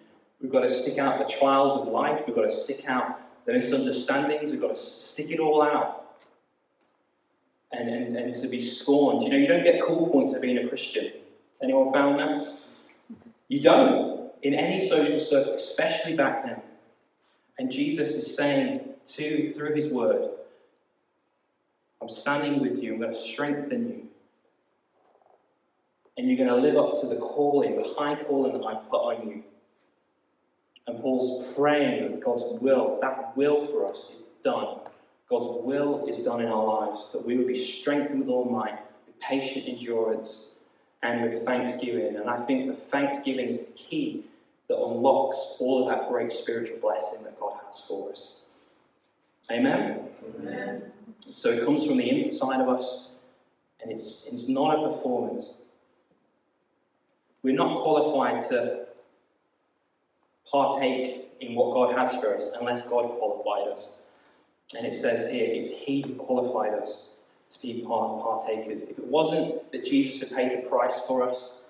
We've 0.42 0.50
got 0.50 0.62
to 0.62 0.70
stick 0.70 0.98
out 0.98 1.18
the 1.18 1.32
trials 1.32 1.80
of 1.80 1.86
life. 1.86 2.24
We've 2.26 2.34
got 2.34 2.42
to 2.42 2.52
stick 2.52 2.88
out 2.88 3.20
the 3.46 3.52
misunderstandings. 3.52 4.50
We've 4.50 4.60
got 4.60 4.74
to 4.74 4.80
stick 4.80 5.30
it 5.30 5.38
all 5.38 5.62
out. 5.62 6.16
And, 7.70 7.88
and, 7.88 8.16
and 8.16 8.34
to 8.34 8.48
be 8.48 8.60
scorned. 8.60 9.22
You 9.22 9.30
know, 9.30 9.36
you 9.36 9.46
don't 9.46 9.62
get 9.62 9.80
cool 9.80 10.08
points 10.08 10.34
of 10.34 10.42
being 10.42 10.58
a 10.58 10.68
Christian. 10.68 11.12
Anyone 11.62 11.92
found 11.92 12.18
that? 12.18 12.48
You 13.48 13.62
don't. 13.62 14.32
In 14.42 14.54
any 14.54 14.86
social 14.86 15.20
circle, 15.20 15.54
especially 15.54 16.16
back 16.16 16.44
then. 16.44 16.60
And 17.58 17.70
Jesus 17.70 18.14
is 18.14 18.36
saying 18.36 18.80
to, 19.14 19.54
through 19.54 19.74
his 19.74 19.86
word, 19.88 20.30
I'm 22.00 22.08
standing 22.08 22.60
with 22.60 22.82
you, 22.82 22.94
I'm 22.94 23.00
going 23.00 23.12
to 23.12 23.18
strengthen 23.18 23.88
you. 23.88 24.08
And 26.18 26.28
you're 26.28 26.36
going 26.36 26.48
to 26.48 26.56
live 26.56 26.76
up 26.76 27.00
to 27.00 27.06
the 27.06 27.16
calling, 27.16 27.76
the 27.76 27.84
high 27.84 28.16
calling 28.16 28.52
that 28.52 28.66
I've 28.66 28.90
put 28.90 28.96
on 28.96 29.28
you. 29.28 29.44
And 30.86 31.00
Paul's 31.00 31.54
praying 31.54 32.10
that 32.10 32.20
God's 32.20 32.44
will, 32.60 32.98
that 33.00 33.36
will 33.36 33.64
for 33.66 33.88
us, 33.88 34.10
is 34.14 34.22
done. 34.42 34.80
God's 35.28 35.46
will 35.64 36.06
is 36.06 36.18
done 36.18 36.40
in 36.40 36.48
our 36.48 36.64
lives, 36.64 37.12
that 37.12 37.24
we 37.24 37.36
would 37.36 37.46
be 37.46 37.58
strengthened 37.58 38.20
with 38.20 38.28
all 38.28 38.44
might, 38.44 38.78
with 39.06 39.18
patient 39.20 39.66
endurance, 39.68 40.56
and 41.02 41.22
with 41.22 41.44
thanksgiving. 41.44 42.16
And 42.16 42.28
I 42.28 42.44
think 42.44 42.66
the 42.66 42.74
thanksgiving 42.74 43.48
is 43.48 43.60
the 43.60 43.72
key 43.72 44.24
that 44.68 44.76
unlocks 44.76 45.56
all 45.58 45.88
of 45.88 45.94
that 45.94 46.08
great 46.08 46.30
spiritual 46.30 46.78
blessing 46.80 47.24
that 47.24 47.38
God 47.38 47.58
has 47.66 47.80
for 47.80 48.10
us. 48.10 48.44
Amen? 49.50 50.08
Amen. 50.40 50.82
So 51.30 51.50
it 51.50 51.64
comes 51.64 51.86
from 51.86 51.96
the 51.96 52.08
inside 52.08 52.60
of 52.60 52.68
us, 52.68 53.10
and 53.82 53.90
it's, 53.90 54.28
it's 54.30 54.48
not 54.48 54.78
a 54.78 54.92
performance. 54.92 55.54
We're 57.42 57.56
not 57.56 57.82
qualified 57.82 58.40
to 58.50 58.81
partake 60.52 61.30
in 61.40 61.54
what 61.54 61.72
God 61.72 61.96
has 61.96 62.14
for 62.22 62.36
us 62.36 62.48
unless 62.60 62.88
God 62.88 63.08
qualified 63.18 63.72
us. 63.72 64.02
And 64.76 64.86
it 64.86 64.94
says 64.94 65.30
here, 65.32 65.48
it's 65.50 65.70
He 65.70 66.02
who 66.02 66.14
qualified 66.14 66.74
us 66.74 67.16
to 67.50 67.60
be 67.60 67.82
part, 67.82 68.22
partakers. 68.22 68.82
If 68.82 68.98
it 68.98 69.06
wasn't 69.06 69.70
that 69.72 69.84
Jesus 69.84 70.28
had 70.28 70.36
paid 70.36 70.62
the 70.62 70.68
price 70.68 71.00
for 71.06 71.28
us 71.28 71.68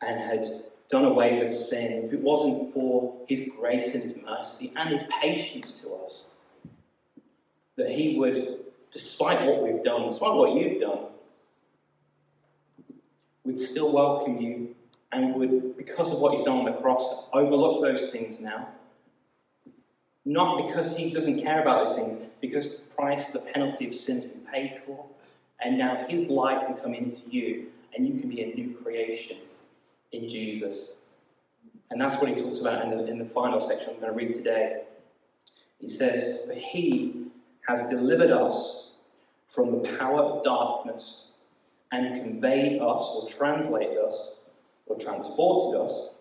and 0.00 0.20
had 0.20 0.64
done 0.88 1.04
away 1.04 1.42
with 1.42 1.52
sin, 1.52 2.04
if 2.04 2.12
it 2.12 2.20
wasn't 2.20 2.72
for 2.72 3.14
His 3.26 3.50
grace 3.58 3.94
and 3.94 4.02
His 4.02 4.14
mercy 4.22 4.72
and 4.76 4.90
His 4.90 5.02
patience 5.20 5.80
to 5.82 5.90
us, 6.06 6.34
that 7.76 7.90
He 7.90 8.18
would, 8.18 8.60
despite 8.92 9.44
what 9.46 9.62
we've 9.62 9.82
done, 9.82 10.08
despite 10.08 10.34
what 10.34 10.54
you've 10.54 10.80
done, 10.80 11.06
would 13.44 13.58
still 13.58 13.92
welcome 13.92 14.40
you 14.40 14.74
and 15.12 15.34
would, 15.34 15.69
because 15.80 16.12
of 16.12 16.18
what 16.18 16.34
he's 16.34 16.44
done 16.44 16.58
on 16.58 16.64
the 16.66 16.72
cross, 16.72 17.30
overlook 17.32 17.80
those 17.80 18.10
things 18.10 18.38
now. 18.38 18.68
Not 20.26 20.66
because 20.66 20.94
he 20.94 21.10
doesn't 21.10 21.40
care 21.40 21.62
about 21.62 21.86
those 21.86 21.96
things, 21.96 22.26
because 22.38 22.90
price, 22.94 23.28
the 23.28 23.38
penalty 23.38 23.88
of 23.88 23.94
sin 23.94 24.16
has 24.16 24.26
been 24.26 24.42
paid 24.52 24.82
for, 24.84 25.06
and 25.64 25.78
now 25.78 26.04
his 26.06 26.26
life 26.26 26.66
can 26.66 26.76
come 26.76 26.92
into 26.92 27.22
you, 27.30 27.68
and 27.96 28.06
you 28.06 28.20
can 28.20 28.28
be 28.28 28.42
a 28.42 28.54
new 28.54 28.74
creation 28.74 29.38
in 30.12 30.28
Jesus. 30.28 30.98
And 31.90 31.98
that's 31.98 32.16
what 32.16 32.28
he 32.28 32.34
talks 32.34 32.60
about 32.60 32.84
in 32.84 32.90
the, 32.90 33.06
in 33.06 33.18
the 33.18 33.24
final 33.24 33.62
section 33.62 33.94
I'm 33.94 34.00
going 34.00 34.12
to 34.12 34.18
read 34.18 34.34
today. 34.34 34.82
He 35.78 35.88
says, 35.88 36.40
For 36.46 36.52
he 36.52 37.24
has 37.66 37.88
delivered 37.88 38.30
us 38.30 38.96
from 39.48 39.70
the 39.70 39.96
power 39.96 40.20
of 40.20 40.44
darkness 40.44 41.32
and 41.90 42.22
conveyed 42.22 42.82
us 42.82 43.10
or 43.14 43.30
translated 43.30 43.96
us 43.96 44.39
or 44.90 44.98
transported 44.98 45.80
us 45.80 46.14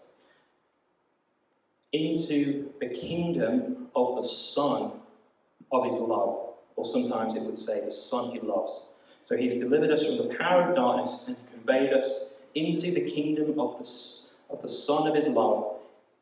into 1.91 2.71
the 2.79 2.87
kingdom 2.87 3.87
of 3.95 4.15
the 4.15 4.27
Son 4.27 4.91
of 5.71 5.85
his 5.85 5.95
love, 5.95 6.53
or 6.75 6.85
sometimes 6.85 7.35
it 7.35 7.41
would 7.41 7.57
say 7.57 7.83
the 7.83 7.91
Son 7.91 8.31
he 8.31 8.39
loves. 8.39 8.91
So 9.25 9.35
he's 9.35 9.55
delivered 9.55 9.91
us 9.91 10.05
from 10.05 10.17
the 10.17 10.35
power 10.35 10.69
of 10.69 10.75
darkness 10.75 11.25
and 11.27 11.35
conveyed 11.51 11.93
us 11.93 12.35
into 12.53 12.91
the 12.91 13.01
kingdom 13.01 13.59
of 13.59 13.79
the, 13.79 14.53
of 14.53 14.61
the 14.61 14.69
Son 14.69 15.07
of 15.07 15.15
his 15.15 15.27
love, 15.27 15.75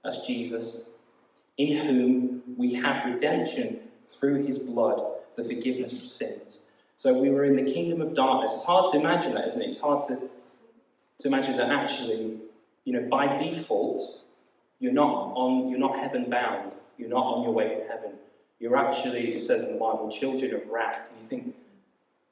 that's 0.03 0.25
Jesus, 0.25 0.89
in 1.57 1.77
whom 1.77 2.43
we 2.57 2.73
have 2.75 3.05
redemption 3.05 3.79
through 4.17 4.45
his 4.45 4.57
blood, 4.57 5.01
the 5.35 5.43
forgiveness 5.43 5.97
of 5.97 6.05
sins. 6.05 6.59
So 6.97 7.13
we 7.13 7.29
were 7.29 7.43
in 7.43 7.55
the 7.57 7.71
kingdom 7.71 8.01
of 8.01 8.15
darkness. 8.15 8.53
It's 8.53 8.63
hard 8.63 8.91
to 8.91 8.99
imagine 8.99 9.33
that, 9.33 9.47
isn't 9.47 9.61
it? 9.61 9.69
It's 9.69 9.79
hard 9.79 10.07
to 10.07 10.29
to 11.19 11.27
imagine 11.27 11.57
that 11.57 11.69
actually, 11.69 12.37
you 12.85 12.93
know, 12.93 13.07
by 13.09 13.37
default, 13.37 13.99
you're 14.79 14.93
not 14.93 15.33
on, 15.35 15.69
you're 15.69 15.79
not 15.79 15.97
heaven 15.97 16.29
bound. 16.29 16.75
You're 16.97 17.09
not 17.09 17.25
on 17.25 17.43
your 17.43 17.53
way 17.53 17.73
to 17.73 17.81
heaven. 17.81 18.13
You're 18.59 18.75
actually, 18.75 19.35
it 19.35 19.41
says 19.41 19.63
in 19.63 19.73
the 19.73 19.79
Bible, 19.79 20.11
children 20.11 20.53
of 20.53 20.67
wrath. 20.67 21.07
And 21.11 21.21
you 21.21 21.27
think, 21.27 21.55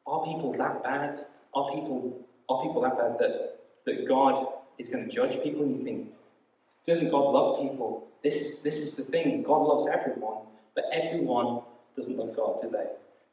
are 0.08 0.24
people 0.24 0.54
that 0.58 0.84
bad? 0.84 1.18
Are 1.54 1.70
people, 1.70 2.26
are 2.50 2.62
people 2.64 2.82
that 2.82 2.98
bad 2.98 3.18
that, 3.20 3.60
that 3.86 4.08
God 4.08 4.48
is 4.78 4.88
going 4.90 5.06
to 5.06 5.12
judge 5.12 5.42
people? 5.44 5.64
And 5.64 5.78
you 5.78 5.84
think, 5.84 6.10
doesn't 6.88 7.10
God 7.10 7.32
love 7.32 7.62
people? 7.62 8.08
This 8.24 8.36
is, 8.36 8.62
this 8.62 8.78
is 8.78 8.96
the 8.96 9.04
thing. 9.04 9.44
God 9.44 9.62
loves 9.62 9.88
everyone, 9.88 10.46
but 10.74 10.86
everyone 10.92 11.62
doesn't 11.96 12.18
love 12.18 12.36
God, 12.36 12.62
do 12.62 12.70
they? 12.70 12.86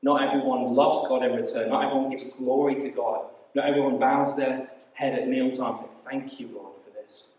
Not 0.02 0.22
everyone 0.22 0.74
loves 0.74 1.08
God 1.08 1.24
in 1.24 1.34
return. 1.34 1.70
Not 1.70 1.84
everyone 1.84 2.10
gives 2.10 2.24
glory 2.24 2.74
to 2.76 2.90
God. 2.90 3.26
Not 3.54 3.66
everyone 3.66 3.98
bows 3.98 4.36
their 4.36 4.68
head 4.94 5.18
at 5.18 5.28
mealtime 5.28 5.76
say, 5.76 5.84
Thank 6.04 6.40
you, 6.40 6.48
Lord, 6.54 6.74
for 6.84 6.90
this. 6.90 7.32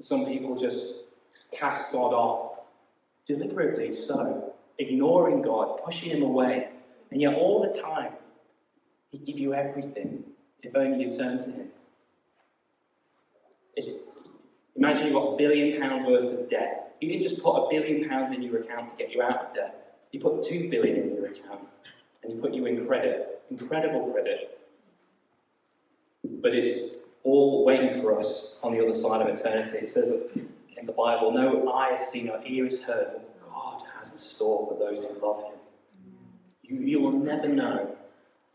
Some 0.00 0.26
people 0.26 0.58
just 0.58 1.04
cast 1.52 1.92
God 1.92 2.12
off, 2.12 2.60
deliberately 3.26 3.92
so, 3.92 4.54
ignoring 4.78 5.42
God, 5.42 5.80
pushing 5.84 6.10
Him 6.10 6.22
away. 6.22 6.68
And 7.10 7.20
yet, 7.20 7.34
all 7.34 7.62
the 7.62 7.80
time, 7.80 8.12
He'd 9.10 9.24
give 9.24 9.38
you 9.38 9.54
everything 9.54 10.24
if 10.62 10.76
only 10.76 11.04
you 11.04 11.10
turn 11.10 11.38
to 11.38 11.50
Him. 11.50 11.68
It's, 13.76 13.90
imagine 14.76 15.06
you've 15.06 15.14
got 15.14 15.34
a 15.34 15.36
billion 15.36 15.80
pounds 15.80 16.04
worth 16.04 16.24
of 16.24 16.48
debt. 16.48 16.96
He 17.00 17.08
didn't 17.08 17.22
just 17.22 17.42
put 17.42 17.56
a 17.56 17.68
billion 17.70 18.08
pounds 18.08 18.30
in 18.30 18.42
your 18.42 18.60
account 18.60 18.90
to 18.90 18.96
get 18.96 19.10
you 19.12 19.22
out 19.22 19.46
of 19.46 19.54
debt. 19.54 19.98
He 20.10 20.18
put 20.18 20.42
two 20.42 20.68
billion 20.68 20.96
in 20.96 21.14
your 21.14 21.26
account, 21.26 21.66
and 22.22 22.32
He 22.32 22.38
put 22.38 22.52
you 22.52 22.66
in 22.66 22.86
credit, 22.86 23.42
incredible 23.50 24.10
credit. 24.12 24.59
But 26.40 26.54
it's 26.54 26.96
all 27.22 27.64
waiting 27.64 28.00
for 28.00 28.18
us 28.18 28.58
on 28.62 28.72
the 28.72 28.82
other 28.82 28.94
side 28.94 29.22
of 29.22 29.28
eternity. 29.28 29.78
It 29.78 29.88
says 29.88 30.10
in 30.76 30.86
the 30.86 30.92
Bible, 30.92 31.32
no 31.32 31.70
eye 31.72 31.90
has 31.90 32.08
seen, 32.08 32.26
no 32.26 32.40
ear 32.46 32.64
has 32.64 32.82
heard 32.82 33.20
God 33.44 33.82
has 33.98 34.12
in 34.12 34.18
store 34.18 34.66
for 34.66 34.78
those 34.78 35.04
who 35.04 35.26
love 35.26 35.44
Him. 35.44 35.58
You, 36.62 36.78
you 36.78 37.00
will 37.00 37.12
never 37.12 37.48
know. 37.48 37.96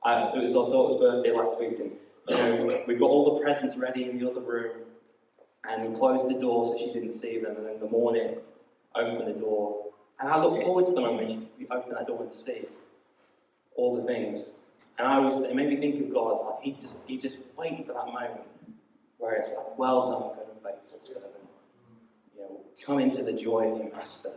Uh, 0.04 0.32
it 0.36 0.42
was 0.42 0.56
our 0.56 0.70
daughter's 0.70 1.00
birthday 1.00 1.32
last 1.32 1.60
week, 1.60 1.80
and 1.80 1.92
you 2.30 2.36
know, 2.36 2.84
we 2.88 2.96
got 2.96 3.10
all 3.10 3.36
the 3.36 3.44
presents 3.44 3.75
ready 3.77 4.10
in 4.10 4.20
the 4.20 4.30
other 4.30 4.42
room, 4.42 4.72
and 5.70 5.89
we 5.89 5.96
closed 5.96 6.27
the 6.30 6.39
door 6.39 6.65
so 6.65 6.77
she 6.77 6.92
didn't 6.94 7.13
see 7.13 7.39
them. 7.39 7.56
And 7.58 7.68
in 7.70 7.80
the 7.80 7.88
morning, 7.88 8.38
opened 8.96 9.36
the 9.36 9.39
door, 9.39 9.86
and 10.20 10.30
I 10.30 10.42
look 10.42 10.62
forward 10.62 10.86
to 10.88 10.94
the 10.94 11.01
moment 11.01 11.48
we 11.58 11.68
open 11.68 11.94
that 11.94 12.08
door 12.08 12.22
and 12.22 12.32
see 12.32 12.65
all 13.75 13.96
the 13.96 14.04
things. 14.04 14.60
And 14.98 15.08
I 15.08 15.16
always, 15.16 15.38
it 15.38 15.56
made 15.56 15.70
me 15.70 15.78
think 15.78 16.02
of 16.02 16.14
God. 16.14 16.34
It's 16.34 16.44
like 16.44 16.62
he 16.62 16.72
just, 16.72 17.08
he 17.08 17.18
just 17.18 17.56
wait 17.58 17.86
for 17.86 17.94
that 17.94 18.06
moment 18.06 18.42
where 19.18 19.36
it's 19.36 19.50
like, 19.50 19.78
well 19.78 20.08
done, 20.08 20.38
good 20.38 20.54
and 20.54 20.64
faithful 20.64 21.00
servant. 21.04 21.34
You 22.36 22.42
know, 22.42 22.62
come 22.86 23.00
into 23.00 23.24
the 23.24 23.34
joy 23.34 23.72
of 23.72 23.78
your 23.78 23.94
master. 23.94 24.30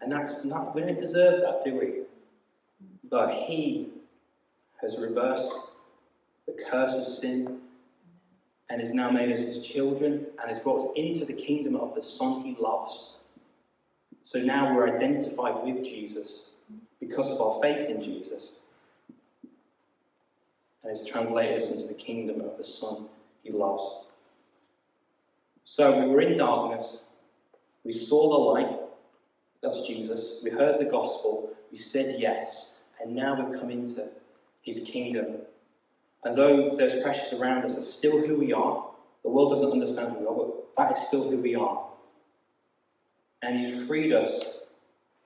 And 0.00 0.12
that's 0.12 0.44
not, 0.44 0.74
we 0.74 0.82
don't 0.82 0.98
deserve 0.98 1.40
that, 1.40 1.64
do 1.64 1.76
we? 1.76 2.02
But 3.10 3.34
he 3.34 3.88
has 4.80 4.96
reversed 4.96 5.72
the 6.46 6.52
curse 6.70 6.94
of 6.94 7.04
sin 7.04 7.60
and 8.70 8.80
has 8.80 8.92
now 8.92 9.10
made 9.10 9.32
us 9.32 9.40
his 9.40 9.66
children 9.66 10.26
and 10.40 10.48
has 10.48 10.60
brought 10.60 10.82
us 10.82 10.92
into 10.94 11.24
the 11.24 11.32
kingdom 11.32 11.74
of 11.74 11.94
the 11.94 12.02
Son 12.02 12.42
he 12.42 12.56
loves. 12.60 13.18
So 14.22 14.38
now 14.38 14.74
we're 14.74 14.94
identified 14.94 15.64
with 15.64 15.84
Jesus 15.84 16.50
because 17.00 17.30
of 17.30 17.40
our 17.40 17.60
faith 17.60 17.88
in 17.88 18.02
Jesus 18.02 18.60
and 20.88 20.96
has 20.96 21.06
translated 21.06 21.62
us 21.62 21.70
into 21.70 21.86
the 21.86 21.92
kingdom 21.92 22.40
of 22.40 22.56
the 22.56 22.64
Son 22.64 23.08
he 23.42 23.50
loves. 23.50 24.06
So 25.66 26.00
we 26.00 26.08
were 26.08 26.22
in 26.22 26.38
darkness, 26.38 27.02
we 27.84 27.92
saw 27.92 28.30
the 28.30 28.60
light, 28.60 28.80
that's 29.62 29.86
Jesus, 29.86 30.40
we 30.42 30.48
heard 30.48 30.80
the 30.80 30.86
gospel, 30.86 31.52
we 31.70 31.76
said 31.76 32.18
yes, 32.18 32.78
and 33.02 33.14
now 33.14 33.34
we've 33.38 33.60
come 33.60 33.68
into 33.68 34.08
his 34.62 34.80
kingdom. 34.80 35.42
And 36.24 36.38
though 36.38 36.74
those 36.78 37.02
pressures 37.02 37.38
around 37.38 37.66
us 37.66 37.76
are 37.76 37.82
still 37.82 38.26
who 38.26 38.38
we 38.38 38.54
are, 38.54 38.88
the 39.24 39.28
world 39.28 39.50
doesn't 39.50 39.70
understand 39.70 40.14
who 40.14 40.20
we 40.20 40.26
are, 40.26 40.34
but 40.34 40.76
that 40.78 40.96
is 40.96 41.06
still 41.06 41.30
who 41.30 41.36
we 41.36 41.54
are. 41.54 41.86
And 43.42 43.62
he's 43.62 43.86
freed 43.86 44.14
us 44.14 44.60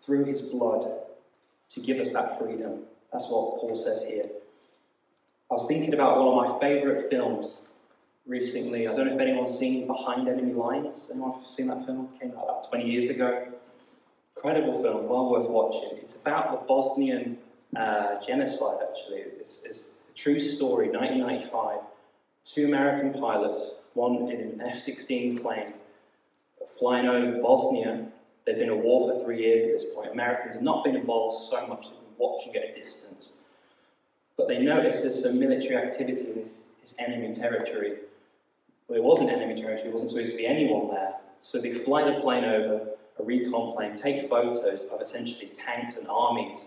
through 0.00 0.25
his 0.25 0.42
blood 0.42 0.90
to 1.71 1.81
give 1.81 2.00
us 2.00 2.12
that 2.14 2.40
freedom. 2.40 2.81
That's 3.12 3.26
what 3.26 3.61
Paul 3.61 3.76
says 3.76 4.02
here. 4.02 4.28
I 5.52 5.56
was 5.56 5.68
thinking 5.68 5.92
about 5.92 6.16
one 6.16 6.28
of 6.28 6.54
my 6.54 6.61
favourite 6.61 7.11
films 7.11 7.73
recently. 8.26 8.88
I 8.88 8.97
don't 8.97 9.06
know 9.06 9.14
if 9.16 9.21
anyone's 9.21 9.59
seen 9.59 9.87
Behind 9.87 10.26
Enemy 10.26 10.54
Lines. 10.54 11.11
Anyone 11.12 11.47
seen 11.47 11.66
that 11.66 11.85
film? 11.85 12.09
It 12.14 12.21
came 12.23 12.30
out 12.30 12.44
about 12.44 12.71
20 12.71 12.90
years 12.90 13.11
ago. 13.11 13.49
Incredible 14.35 14.82
film, 14.82 15.06
well 15.11 15.30
worth 15.30 15.50
watching. 15.50 15.99
It's 15.99 16.23
about 16.23 16.52
the 16.52 16.66
Bosnian 16.66 17.37
uh, 17.76 18.18
genocide, 18.26 18.78
actually. 18.80 19.18
It's, 19.40 19.62
it's, 19.66 19.99
a 20.11 20.14
true 20.14 20.40
story, 20.40 20.88
1995. 20.88 21.80
Two 22.47 22.64
American 22.64 23.21
pilots, 23.21 23.82
one 23.92 24.30
in 24.30 24.40
an 24.40 24.62
F 24.62 24.78
16 24.78 25.38
plane, 25.40 25.75
flying 26.78 27.06
over 27.06 27.42
Bosnia. 27.42 28.06
They've 28.47 28.56
been 28.56 28.71
at 28.71 28.78
war 28.78 29.12
for 29.12 29.23
three 29.23 29.42
years 29.42 29.61
at 29.64 29.68
this 29.68 29.92
point. 29.94 30.12
Americans 30.12 30.54
have 30.54 30.62
not 30.62 30.82
been 30.82 30.97
involved 30.97 31.37
so 31.50 31.66
much, 31.66 31.90
they've 31.90 31.99
been 31.99 32.16
watching 32.16 32.56
at 32.56 32.71
a 32.71 32.73
distance. 32.73 33.41
But 34.36 34.48
they 34.48 34.58
noticed 34.58 35.02
there's 35.02 35.22
some 35.22 35.38
military 35.38 35.76
activity 35.76 36.28
in 36.28 36.34
this, 36.34 36.68
this 36.80 36.95
enemy 36.99 37.34
territory. 37.34 37.99
Well, 38.88 38.99
it 38.99 39.02
wasn't 39.02 39.30
enemy 39.30 39.60
territory, 39.60 39.88
it 39.88 39.92
wasn't 39.92 40.10
supposed 40.10 40.32
to 40.32 40.36
be 40.36 40.47
anyone 40.47 40.88
there. 40.88 41.14
So 41.42 41.58
they 41.58 41.73
fly 41.73 42.04
the 42.04 42.21
plane 42.21 42.45
over, 42.45 42.88
a 43.18 43.23
recon 43.23 43.75
plane, 43.75 43.95
take 43.95 44.28
photos 44.28 44.84
of 44.84 45.00
essentially 45.00 45.49
tanks 45.49 45.97
and 45.97 46.06
armies. 46.08 46.66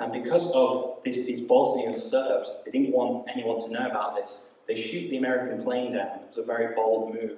And 0.00 0.12
because 0.12 0.50
of 0.54 0.98
this, 1.04 1.26
these 1.26 1.40
Bosnian 1.40 1.94
Serbs, 1.94 2.62
they 2.64 2.70
didn't 2.70 2.92
want 2.92 3.28
anyone 3.32 3.60
to 3.60 3.72
know 3.72 3.86
about 3.86 4.16
this. 4.16 4.54
They 4.66 4.76
shoot 4.76 5.08
the 5.08 5.18
American 5.18 5.62
plane 5.62 5.92
down. 5.92 6.18
It 6.18 6.28
was 6.28 6.38
a 6.38 6.42
very 6.42 6.74
bold 6.74 7.14
move. 7.14 7.32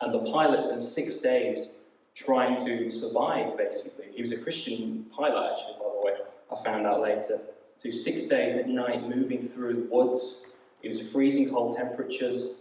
And 0.00 0.12
the 0.12 0.30
pilot 0.30 0.62
spent 0.62 0.82
six 0.82 1.18
days 1.18 1.80
trying 2.14 2.58
to 2.64 2.90
survive, 2.90 3.56
basically. 3.56 4.06
He 4.14 4.22
was 4.22 4.32
a 4.32 4.38
Christian 4.38 5.06
pilot, 5.10 5.52
actually, 5.52 5.74
by 5.74 5.90
the 5.92 6.04
way. 6.04 6.12
I 6.50 6.64
found 6.64 6.86
out 6.86 7.00
later. 7.00 7.40
So 7.82 7.90
six 7.90 8.24
days 8.24 8.54
at 8.56 8.68
night 8.68 9.08
moving 9.08 9.40
through 9.40 9.74
the 9.74 9.88
woods. 9.90 10.46
It 10.82 10.88
was 10.88 11.10
freezing 11.10 11.50
cold 11.50 11.76
temperatures. 11.76 12.58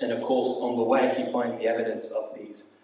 And 0.00 0.12
of 0.12 0.22
course, 0.22 0.48
on 0.60 0.76
the 0.76 0.82
way, 0.82 1.12
he 1.16 1.30
finds 1.30 1.58
the 1.58 1.66
evidence 1.66 2.08
of 2.08 2.36
these, 2.36 2.76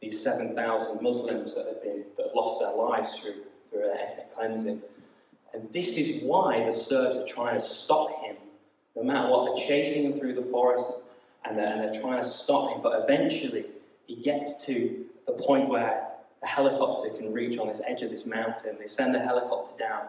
these 0.00 0.22
7,000 0.22 1.02
Muslims 1.02 1.54
that 1.54 1.66
have, 1.66 1.82
been, 1.82 2.04
that 2.16 2.26
have 2.26 2.34
lost 2.34 2.60
their 2.60 2.74
lives 2.74 3.16
through, 3.18 3.42
through 3.70 3.90
an 3.90 3.98
ethnic 3.98 4.34
cleansing. 4.34 4.82
And 5.54 5.72
this 5.72 5.96
is 5.96 6.22
why 6.22 6.64
the 6.64 6.72
Serbs 6.72 7.16
are 7.16 7.26
trying 7.26 7.54
to 7.54 7.60
stop 7.60 8.22
him. 8.22 8.36
No 8.96 9.02
matter 9.02 9.28
what, 9.28 9.56
they're 9.56 9.66
chasing 9.66 10.04
him 10.04 10.18
through 10.18 10.34
the 10.34 10.42
forest 10.42 10.86
and 11.44 11.56
they're, 11.56 11.66
and 11.66 11.82
they're 11.82 12.00
trying 12.00 12.22
to 12.22 12.28
stop 12.28 12.74
him. 12.74 12.82
But 12.82 13.02
eventually, 13.04 13.66
he 14.06 14.16
gets 14.16 14.64
to 14.66 15.04
the 15.26 15.34
point 15.34 15.68
where 15.68 16.08
the 16.40 16.46
helicopter 16.46 17.10
can 17.10 17.32
reach 17.32 17.58
on 17.58 17.68
this 17.68 17.80
edge 17.86 18.02
of 18.02 18.10
this 18.10 18.26
mountain. 18.26 18.76
They 18.78 18.86
send 18.86 19.14
the 19.14 19.20
helicopter 19.20 19.76
down 19.78 20.06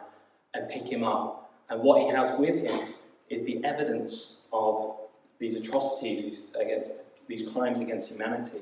and 0.54 0.70
pick 0.70 0.84
him 0.84 1.04
up. 1.04 1.52
And 1.70 1.82
what 1.82 2.02
he 2.02 2.10
has 2.10 2.38
with 2.40 2.56
him 2.56 2.94
is 3.30 3.44
the 3.44 3.64
evidence 3.64 4.48
of 4.52 4.96
these 5.40 5.56
atrocities 5.56 6.56
against 6.60 7.04
these 7.28 7.48
crimes 7.50 7.80
against 7.80 8.10
humanity. 8.10 8.60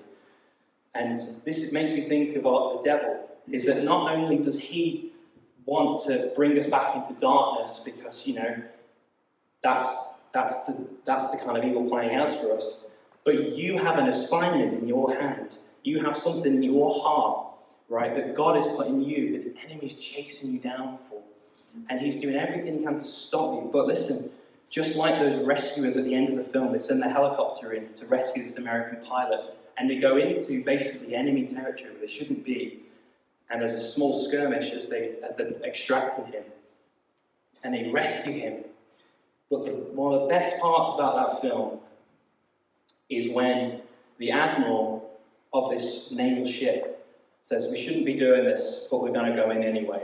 And 0.94 1.20
this 1.46 1.72
makes 1.72 1.94
me 1.94 2.02
think 2.02 2.36
of 2.36 2.44
the 2.44 2.82
devil, 2.84 3.30
is 3.50 3.66
that 3.66 3.84
not 3.84 4.14
only 4.14 4.38
does 4.38 4.60
he 4.60 5.14
want 5.66 6.04
to 6.04 6.32
bring 6.36 6.58
us 6.60 6.68
back 6.68 6.96
into 6.96 7.14
darkness 7.20 7.84
because, 7.86 8.28
you 8.28 8.36
know, 8.36 8.62
that's, 9.64 10.20
that's, 10.34 10.66
the, 10.66 10.88
that's 11.06 11.30
the 11.30 11.38
kind 11.38 11.58
of 11.58 11.64
evil 11.64 11.88
playing 11.88 12.16
out 12.16 12.30
for 12.30 12.58
us, 12.58 12.86
but 13.24 13.56
you 13.56 13.78
have 13.78 13.98
an 13.98 14.08
assignment 14.08 14.82
in 14.82 14.88
your 14.88 15.14
hand. 15.16 15.58
You 15.84 16.04
have 16.04 16.18
something 16.18 16.56
in 16.56 16.64
your 16.64 16.90
heart, 16.90 17.48
right, 17.90 18.14
that 18.16 18.36
God 18.36 18.56
has 18.56 18.68
put 18.68 18.88
in 18.88 19.02
you, 19.02 19.34
that 19.34 19.54
the 19.54 19.62
enemy 19.66 19.88
is 19.88 19.96
chasing 19.96 20.54
you 20.54 20.60
down 20.60 20.98
for 21.10 21.17
and 21.90 22.02
he's 22.02 22.16
doing 22.16 22.36
everything 22.36 22.80
he 22.80 22.84
can 22.84 23.00
to 23.00 23.06
stop 23.06 23.54
you. 23.54 23.70
But 23.72 23.88
listen, 23.88 24.32
just 24.70 24.96
like 24.96 25.20
those 25.20 25.38
rescuers 25.40 25.96
at 25.98 26.04
the 26.04 26.14
end 26.14 26.30
of 26.30 26.38
the 26.38 26.44
film, 26.44 26.74
they 26.74 26.80
send 26.80 27.02
the 27.02 27.10
helicopter 27.10 27.74
in 27.74 27.94
to 27.94 28.06
rescue 28.08 28.44
this 28.44 28.58
American 28.58 29.04
pilot, 29.06 29.56
and 29.78 29.90
they 29.90 29.98
go 29.98 30.18
into 30.18 30.64
basically 30.64 31.16
enemy 31.16 31.46
territory 31.46 31.92
where 31.92 32.02
they 32.02 32.08
shouldn't 32.08 32.44
be. 32.44 32.80
And 33.50 33.62
there's 33.62 33.74
a 33.74 33.80
small 33.80 34.14
skirmish 34.14 34.72
as 34.72 34.88
they 34.88 35.16
as 35.28 35.38
they're 35.38 35.52
him, 36.26 36.44
and 37.64 37.74
they 37.74 37.90
rescue 37.92 38.34
him. 38.34 38.66
But 39.50 39.66
the, 39.66 39.72
one 39.72 40.14
of 40.14 40.22
the 40.24 40.28
best 40.28 40.60
parts 40.60 40.92
about 40.96 41.32
that 41.32 41.42
film 41.42 41.80
is 43.10 43.30
when 43.30 43.82
the 44.18 44.32
admiral 44.32 45.18
of 45.54 45.72
this 45.72 46.12
naval 46.12 46.46
ship 46.46 47.08
says, 47.44 47.68
"We 47.72 47.82
shouldn't 47.82 48.06
be 48.06 48.20
doing 48.20 48.44
this, 48.44 48.90
but 48.92 49.02
we're 49.02 49.14
going 49.14 49.32
to 49.32 49.36
go 49.38 49.50
in 49.52 49.64
anyway." 49.64 50.04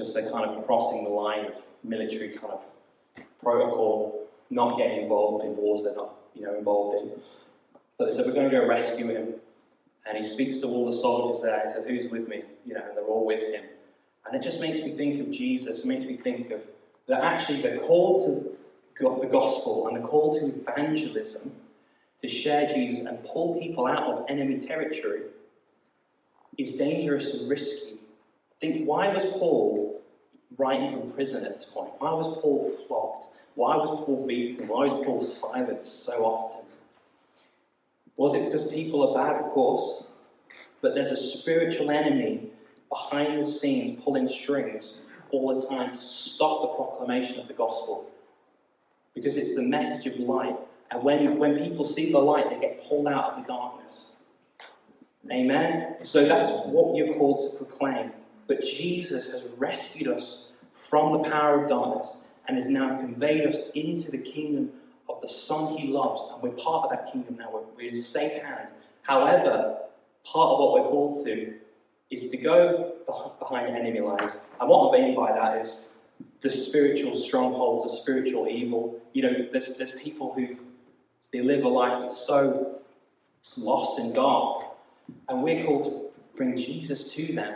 Because 0.00 0.14
they're 0.14 0.30
kind 0.30 0.46
of 0.46 0.66
crossing 0.66 1.04
the 1.04 1.10
line 1.10 1.44
of 1.44 1.62
military 1.84 2.30
kind 2.30 2.54
of 2.54 2.62
protocol, 3.38 4.26
not 4.48 4.78
getting 4.78 5.02
involved 5.02 5.44
in 5.44 5.54
wars 5.56 5.84
they're 5.84 5.94
not 5.94 6.14
you 6.34 6.42
know 6.42 6.56
involved 6.56 7.02
in. 7.02 7.10
But 7.98 8.06
they 8.06 8.16
said 8.16 8.24
we're 8.24 8.32
going 8.32 8.48
to 8.48 8.56
go 8.56 8.66
rescue 8.66 9.08
him, 9.08 9.34
and 10.06 10.16
he 10.16 10.22
speaks 10.22 10.60
to 10.60 10.68
all 10.68 10.86
the 10.86 10.96
soldiers 10.96 11.42
there 11.42 11.60
and 11.60 11.70
says, 11.70 11.84
"Who's 11.84 12.10
with 12.10 12.28
me?" 12.28 12.44
You 12.64 12.74
know, 12.74 12.82
and 12.88 12.96
they're 12.96 13.04
all 13.04 13.26
with 13.26 13.40
him, 13.40 13.64
and 14.24 14.34
it 14.34 14.42
just 14.42 14.58
makes 14.58 14.80
me 14.80 14.92
think 14.92 15.20
of 15.20 15.30
Jesus. 15.30 15.80
It 15.80 15.86
makes 15.86 16.06
me 16.06 16.16
think 16.16 16.50
of 16.50 16.62
that 17.06 17.22
actually 17.22 17.60
the 17.60 17.78
call 17.80 18.24
to 18.24 18.56
the 18.98 19.28
gospel 19.28 19.86
and 19.88 20.02
the 20.02 20.06
call 20.06 20.32
to 20.34 20.46
evangelism 20.46 21.52
to 22.20 22.28
share 22.28 22.66
Jesus 22.66 23.06
and 23.06 23.22
pull 23.24 23.60
people 23.60 23.86
out 23.86 24.04
of 24.04 24.24
enemy 24.30 24.58
territory 24.60 25.22
is 26.56 26.76
dangerous 26.76 27.34
and 27.34 27.48
risky 27.48 27.90
Think, 28.60 28.86
why 28.86 29.08
was 29.08 29.24
Paul 29.24 29.89
writing 30.58 30.98
from 30.98 31.10
prison 31.10 31.44
at 31.44 31.54
this 31.54 31.64
point? 31.64 31.92
Why 31.98 32.12
was 32.12 32.38
Paul 32.40 32.70
flogged? 32.86 33.26
Why 33.54 33.76
was 33.76 33.90
Paul 34.04 34.26
beaten? 34.26 34.68
Why 34.68 34.86
was 34.86 35.04
Paul 35.04 35.20
silenced 35.20 36.04
so 36.04 36.24
often? 36.24 36.60
Was 38.16 38.34
it 38.34 38.44
because 38.44 38.70
people 38.70 39.08
are 39.08 39.32
bad? 39.32 39.42
Of 39.42 39.50
course. 39.50 40.12
But 40.82 40.94
there's 40.94 41.10
a 41.10 41.16
spiritual 41.16 41.90
enemy 41.90 42.50
behind 42.88 43.40
the 43.40 43.44
scenes 43.44 44.00
pulling 44.02 44.28
strings 44.28 45.04
all 45.30 45.58
the 45.58 45.66
time 45.66 45.94
to 45.94 46.00
stop 46.00 46.62
the 46.62 46.68
proclamation 46.68 47.38
of 47.38 47.48
the 47.48 47.54
gospel. 47.54 48.10
Because 49.14 49.36
it's 49.36 49.54
the 49.54 49.62
message 49.62 50.12
of 50.12 50.18
light. 50.20 50.56
And 50.90 51.02
when, 51.02 51.38
when 51.38 51.58
people 51.58 51.84
see 51.84 52.10
the 52.10 52.18
light, 52.18 52.50
they 52.50 52.58
get 52.58 52.82
pulled 52.88 53.06
out 53.06 53.32
of 53.32 53.42
the 53.42 53.52
darkness. 53.52 54.16
Amen? 55.30 55.96
So 56.02 56.24
that's 56.24 56.48
what 56.66 56.96
you're 56.96 57.14
called 57.14 57.50
to 57.50 57.56
proclaim. 57.56 58.12
But 58.50 58.64
Jesus 58.64 59.30
has 59.30 59.44
rescued 59.58 60.08
us 60.08 60.50
from 60.74 61.12
the 61.12 61.28
power 61.30 61.62
of 61.62 61.68
darkness 61.68 62.26
and 62.48 62.56
has 62.56 62.68
now 62.68 62.98
conveyed 62.98 63.46
us 63.46 63.70
into 63.76 64.10
the 64.10 64.18
kingdom 64.18 64.72
of 65.08 65.22
the 65.22 65.28
Son 65.28 65.76
he 65.76 65.86
loves. 65.86 66.20
And 66.32 66.42
we're 66.42 66.58
part 66.58 66.86
of 66.86 66.90
that 66.90 67.12
kingdom 67.12 67.36
now. 67.38 67.62
We're, 67.76 67.84
in 67.86 67.94
safe 67.94 68.42
hands. 68.42 68.70
However, 69.02 69.78
part 70.24 70.50
of 70.50 70.58
what 70.58 70.72
we're 70.72 70.90
called 70.90 71.24
to 71.26 71.54
is 72.10 72.28
to 72.28 72.36
go 72.38 72.94
behind 73.38 73.68
enemy 73.68 74.00
lines. 74.00 74.36
And 74.60 74.68
what 74.68 74.98
I 74.98 75.00
mean 75.00 75.14
by 75.14 75.30
that 75.30 75.60
is 75.60 75.92
the 76.40 76.50
spiritual 76.50 77.20
strongholds, 77.20 77.84
the 77.84 78.00
spiritual 78.00 78.48
evil. 78.48 78.98
You 79.12 79.22
know, 79.22 79.48
there's, 79.52 79.76
there's 79.76 79.92
people 79.92 80.34
who 80.34 80.56
they 81.32 81.40
live 81.40 81.62
a 81.62 81.68
life 81.68 82.00
that's 82.00 82.26
so 82.26 82.80
lost 83.56 84.00
and 84.00 84.12
dark. 84.12 84.64
And 85.28 85.40
we're 85.40 85.64
called 85.64 85.84
to 85.84 86.10
bring 86.36 86.56
Jesus 86.56 87.12
to 87.12 87.32
them 87.32 87.54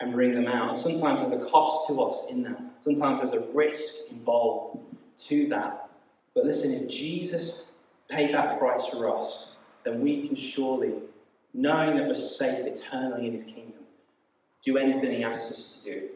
and 0.00 0.12
bring 0.12 0.34
them 0.34 0.46
out. 0.46 0.76
sometimes 0.78 1.20
there's 1.20 1.40
a 1.40 1.44
cost 1.46 1.86
to 1.88 2.00
us 2.02 2.30
in 2.30 2.42
that. 2.42 2.60
Sometimes 2.80 3.20
there's 3.20 3.34
a 3.34 3.40
risk 3.52 4.10
involved 4.10 4.80
to 5.18 5.46
that. 5.48 5.90
But 6.34 6.46
listen, 6.46 6.72
if 6.72 6.88
Jesus 6.88 7.72
paid 8.08 8.34
that 8.34 8.58
price 8.58 8.86
for 8.86 9.14
us, 9.14 9.56
then 9.84 10.00
we 10.00 10.26
can 10.26 10.36
surely, 10.36 10.94
knowing 11.52 11.96
that 11.96 12.06
we're 12.06 12.14
safe 12.14 12.66
eternally 12.66 13.26
in 13.26 13.34
his 13.34 13.44
kingdom, 13.44 13.74
do 14.64 14.78
anything 14.78 15.12
he 15.12 15.24
asks 15.24 15.50
us 15.52 15.82
to 15.82 15.90
do. 15.90 16.08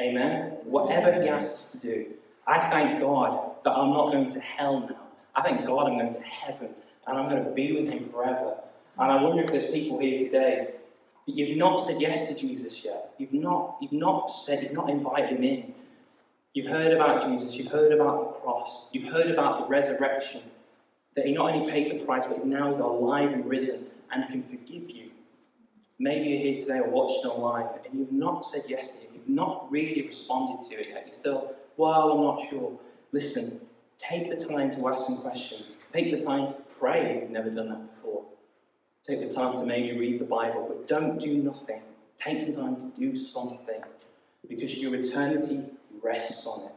Amen? 0.00 0.56
Whatever 0.64 1.22
he 1.22 1.28
asks 1.28 1.52
us 1.52 1.72
to 1.72 1.86
do. 1.86 2.06
I 2.46 2.70
thank 2.70 3.00
God 3.00 3.52
that 3.64 3.72
I'm 3.72 3.90
not 3.90 4.12
going 4.12 4.30
to 4.30 4.40
hell 4.40 4.80
now. 4.80 5.08
I 5.36 5.42
thank 5.42 5.66
God 5.66 5.88
I'm 5.88 5.98
going 5.98 6.12
to 6.12 6.22
heaven 6.22 6.70
and 7.06 7.18
I'm 7.18 7.28
going 7.28 7.44
to 7.44 7.50
be 7.50 7.72
with 7.72 7.92
him 7.92 8.08
forever. 8.08 8.54
And 8.98 9.12
I 9.12 9.22
wonder 9.22 9.42
if 9.42 9.50
there's 9.50 9.66
people 9.66 9.98
here 9.98 10.18
today 10.18 10.68
you've 11.34 11.58
not 11.58 11.76
said 11.78 12.00
yes 12.00 12.28
to 12.28 12.34
Jesus 12.34 12.84
yet. 12.84 13.14
You've 13.18 13.32
not, 13.32 13.76
you've 13.80 13.92
not 13.92 14.26
said, 14.26 14.62
you've 14.62 14.72
not 14.72 14.90
invited 14.90 15.38
him 15.38 15.44
in. 15.44 15.74
You've 16.54 16.70
heard 16.70 16.92
about 16.92 17.28
Jesus, 17.28 17.54
you've 17.56 17.70
heard 17.70 17.92
about 17.92 18.20
the 18.20 18.38
cross, 18.40 18.88
you've 18.92 19.12
heard 19.12 19.30
about 19.30 19.60
the 19.60 19.66
resurrection, 19.66 20.40
that 21.14 21.26
he 21.26 21.32
not 21.32 21.52
only 21.52 21.70
paid 21.70 22.00
the 22.00 22.04
price, 22.04 22.24
but 22.26 22.44
now 22.44 22.70
is 22.70 22.78
alive 22.78 23.32
and 23.32 23.44
risen 23.44 23.86
and 24.10 24.28
can 24.28 24.42
forgive 24.42 24.90
you. 24.90 25.10
Maybe 25.98 26.28
you're 26.28 26.40
here 26.40 26.58
today 26.58 26.78
or 26.78 26.88
watching 26.88 27.30
online 27.30 27.68
and 27.84 27.98
you've 27.98 28.12
not 28.12 28.46
said 28.46 28.62
yes 28.66 28.88
to 28.88 29.06
him, 29.06 29.10
you've 29.14 29.28
not 29.28 29.70
really 29.70 30.02
responded 30.06 30.68
to 30.70 30.80
it 30.80 30.88
yet. 30.88 31.02
You're 31.06 31.12
still, 31.12 31.54
well, 31.76 32.12
I'm 32.12 32.22
not 32.22 32.48
sure. 32.48 32.78
Listen, 33.12 33.60
take 33.98 34.30
the 34.30 34.44
time 34.44 34.74
to 34.76 34.88
ask 34.88 35.06
some 35.06 35.18
questions. 35.18 35.62
Take 35.92 36.10
the 36.10 36.24
time 36.24 36.48
to 36.48 36.54
pray 36.78 37.16
if 37.16 37.22
you've 37.22 37.30
never 37.30 37.50
done 37.50 37.68
that. 37.68 37.80
Take 39.08 39.20
the 39.20 39.34
time 39.34 39.54
to 39.54 39.64
maybe 39.64 39.98
read 39.98 40.20
the 40.20 40.26
Bible, 40.26 40.66
but 40.68 40.86
don't 40.86 41.18
do 41.18 41.38
nothing. 41.38 41.80
Take 42.18 42.42
some 42.42 42.54
time 42.54 42.76
to 42.76 42.86
do 42.88 43.16
something 43.16 43.80
because 44.46 44.76
your 44.76 44.94
eternity 44.94 45.64
rests 46.02 46.46
on 46.46 46.66
it. 46.66 46.72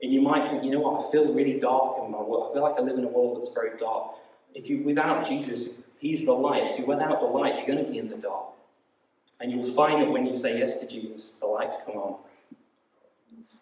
And 0.00 0.10
you 0.14 0.22
might 0.22 0.48
think, 0.48 0.64
you 0.64 0.70
know 0.70 0.80
what, 0.80 1.06
I 1.06 1.12
feel 1.12 1.30
really 1.30 1.60
dark 1.60 1.98
in 2.02 2.10
my 2.10 2.22
world. 2.22 2.50
I 2.50 2.54
feel 2.54 2.62
like 2.62 2.76
I 2.78 2.80
live 2.80 2.96
in 2.96 3.04
a 3.04 3.08
world 3.08 3.36
that's 3.36 3.52
very 3.52 3.78
dark. 3.78 4.14
If 4.54 4.70
you 4.70 4.82
without 4.82 5.28
Jesus, 5.28 5.76
He's 5.98 6.24
the 6.24 6.32
light. 6.32 6.62
If 6.72 6.78
you're 6.78 6.88
without 6.88 7.20
the 7.20 7.26
light, 7.26 7.56
you're 7.56 7.66
going 7.66 7.84
to 7.84 7.90
be 7.90 7.98
in 7.98 8.08
the 8.08 8.16
dark. 8.16 8.46
And 9.40 9.52
you'll 9.52 9.74
find 9.74 10.00
that 10.00 10.10
when 10.10 10.24
you 10.24 10.32
say 10.32 10.58
yes 10.58 10.80
to 10.80 10.88
Jesus, 10.88 11.32
the 11.32 11.46
lights 11.46 11.76
come 11.84 11.96
on. 11.96 12.16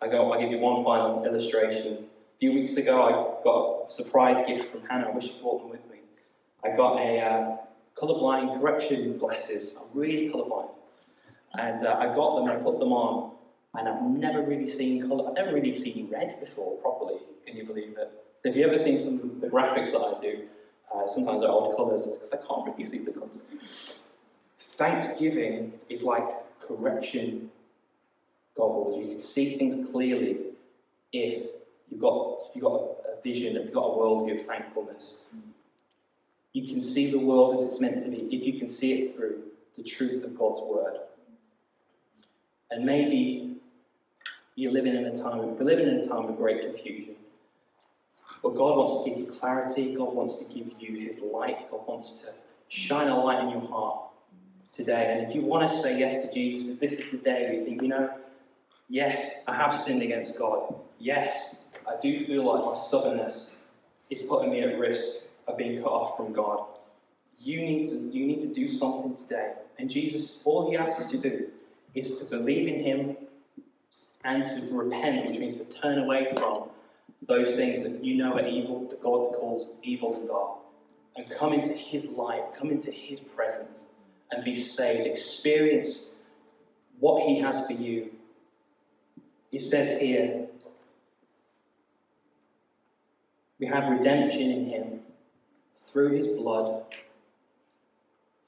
I 0.01 0.07
go, 0.07 0.31
I'll 0.31 0.41
give 0.41 0.51
you 0.53 0.59
one 0.59 0.85
final 0.85 1.25
illustration. 1.25 2.05
A 2.37 2.39
few 2.39 2.53
weeks 2.53 2.77
ago, 2.77 3.03
I 3.03 3.43
got 3.43 3.89
a 3.89 3.91
surprise 3.91 4.47
gift 4.47 4.71
from 4.71 4.83
Hannah. 4.89 5.09
I 5.09 5.11
wish 5.11 5.25
she 5.25 5.41
brought 5.41 5.63
them 5.63 5.71
with 5.71 5.91
me. 5.91 6.02
I 6.65 6.77
got 6.77 6.99
a 6.99 7.19
uh, 7.21 7.57
colorblind 7.97 8.61
correction 8.61 9.19
glasses. 9.19 9.77
I'm 9.81 9.99
really 9.99 10.31
colorblind. 10.31 10.71
And 11.55 11.87
uh, 11.87 11.97
I 11.99 12.15
got 12.15 12.37
them 12.37 12.49
and 12.49 12.59
I 12.59 12.63
put 12.63 12.79
them 12.79 12.93
on. 12.93 13.33
And 13.75 13.89
I've 13.89 14.03
never 14.03 14.43
really 14.43 14.69
seen 14.69 15.09
color. 15.09 15.29
I've 15.29 15.35
never 15.35 15.55
really 15.55 15.73
seen 15.73 16.11
red 16.11 16.39
before 16.41 16.77
properly. 16.79 17.17
Can 17.47 17.57
you 17.57 17.65
believe 17.65 17.97
it? 17.97 18.11
Have 18.45 18.57
you 18.57 18.67
ever 18.67 18.77
seen 18.77 18.99
some 18.99 19.15
of 19.15 19.41
the 19.41 19.47
graphics 19.49 19.93
that 19.93 20.01
I 20.01 20.21
do? 20.21 20.43
Uh, 20.95 21.09
sometimes 21.09 21.41
they're 21.41 21.51
odd 21.51 21.75
colours 21.77 22.05
because 22.05 22.33
I 22.33 22.37
can't 22.47 22.67
really 22.67 22.83
see 22.83 22.99
the 22.99 23.13
colours. 23.13 23.43
Thanksgiving 24.77 25.73
is 25.89 26.03
like 26.03 26.29
correction 26.61 27.51
goggles. 28.57 29.03
You 29.03 29.13
can 29.13 29.21
see 29.23 29.57
things 29.57 29.91
clearly 29.91 30.39
if 31.13 31.51
you've 31.89 32.01
got, 32.01 32.39
if 32.49 32.57
you've 32.57 32.65
got 32.65 32.75
a 32.75 33.23
vision, 33.23 33.57
if 33.57 33.67
you've 33.67 33.75
got 33.75 33.87
a 33.87 33.97
worldview 33.97 34.41
of 34.41 34.47
thankfulness. 34.47 35.27
You 36.53 36.69
can 36.69 36.81
see 36.81 37.11
the 37.11 37.19
world 37.19 37.55
as 37.55 37.65
it's 37.65 37.81
meant 37.81 38.01
to 38.03 38.11
be 38.11 38.29
if 38.31 38.47
you 38.47 38.59
can 38.59 38.69
see 38.69 38.93
it 38.95 39.17
through 39.17 39.43
the 39.77 39.83
truth 39.83 40.23
of 40.25 40.39
God's 40.39 40.61
word. 40.61 40.99
And 42.71 42.85
maybe 42.85 43.57
you're 44.55 44.73
living 44.73 44.95
in 44.95 45.05
a 45.07 45.17
time, 45.17 45.39
we're 45.39 45.65
living 45.65 45.89
in 45.89 45.95
a 45.95 46.05
time 46.05 46.27
of 46.27 46.37
great 46.37 46.63
confusion. 46.63 47.15
But 48.43 48.55
God 48.55 48.77
wants 48.77 49.05
to 49.05 49.11
give 49.11 49.19
you 49.19 49.27
clarity, 49.27 49.95
God 49.95 50.15
wants 50.15 50.45
to 50.45 50.53
give 50.53 50.73
you 50.79 51.07
His 51.07 51.21
light, 51.21 51.71
God 51.71 51.87
wants 51.87 52.23
to 52.23 52.29
shine 52.69 53.09
a 53.09 53.23
light 53.23 53.45
in 53.45 53.51
your 53.51 53.61
heart 53.61 54.03
today. 54.71 55.17
And 55.17 55.29
if 55.29 55.35
you 55.35 55.43
want 55.43 55.71
to 55.71 55.79
say 55.79 55.99
yes 55.99 56.27
to 56.27 56.35
Jesus, 56.35 56.79
this 56.79 56.99
is 56.99 57.11
the 57.13 57.19
day 57.19 57.45
where 57.45 57.53
you 57.55 57.65
think, 57.65 57.83
you 57.83 57.89
know, 57.89 58.11
yes, 58.89 59.45
I 59.47 59.55
have 59.55 59.75
sinned 59.75 60.03
against 60.03 60.39
God. 60.39 60.75
Yes, 60.99 61.67
I 61.87 61.95
do 62.01 62.25
feel 62.25 62.45
like 62.45 62.65
my 62.65 62.75
stubbornness 62.75 63.59
is 64.11 64.23
putting 64.23 64.51
me 64.51 64.63
at 64.63 64.79
risk 64.79 65.32
being 65.57 65.83
cut 65.83 65.91
off 65.91 66.17
from 66.17 66.33
God. 66.33 66.67
You 67.39 67.61
need 67.63 67.89
to, 67.89 67.97
you 67.97 68.27
need 68.27 68.41
to 68.43 68.53
do 68.53 68.69
something 68.69 69.17
today. 69.17 69.55
And 69.79 69.91
Jesus, 69.91 70.43
all 70.45 70.71
He 70.71 70.77
asks 70.77 71.13
you 71.13 71.21
to 71.21 71.31
do 71.31 71.49
is 71.95 72.19
to 72.19 72.25
believe 72.25 72.69
in 72.69 72.83
Him 72.83 73.17
and 74.25 74.45
to 74.45 74.69
repent, 74.71 75.27
which 75.27 75.39
means 75.39 75.59
to 75.59 75.81
turn 75.81 75.99
away 75.99 76.33
from 76.33 76.71
those 77.27 77.55
things 77.55 77.83
that 77.83 78.05
you 78.05 78.17
know 78.17 78.35
are 78.35 78.47
evil, 78.47 78.89
that 78.89 79.03
God 79.03 79.33
calls 79.33 79.69
evil 79.83 80.17
and 80.17 80.29
dark, 80.29 80.59
and 81.17 81.29
come 81.31 81.53
into 81.53 81.73
His 81.73 82.05
light, 82.05 82.43
come 82.57 82.71
into 82.71 82.91
His 82.91 83.21
presence, 83.21 83.85
and 84.31 84.45
be 84.45 84.55
saved. 84.55 85.07
Experience 85.07 86.17
what 87.01 87.27
He 87.27 87.41
has 87.41 87.67
for 87.67 87.73
you. 87.73 88.11
It 89.51 89.61
says 89.61 90.01
here, 90.01 90.47
we 93.59 93.67
have 93.67 93.91
redemption 93.91 94.51
in 94.51 94.67
Him 94.67 95.01
through 95.93 96.17
His 96.17 96.29
blood. 96.29 96.85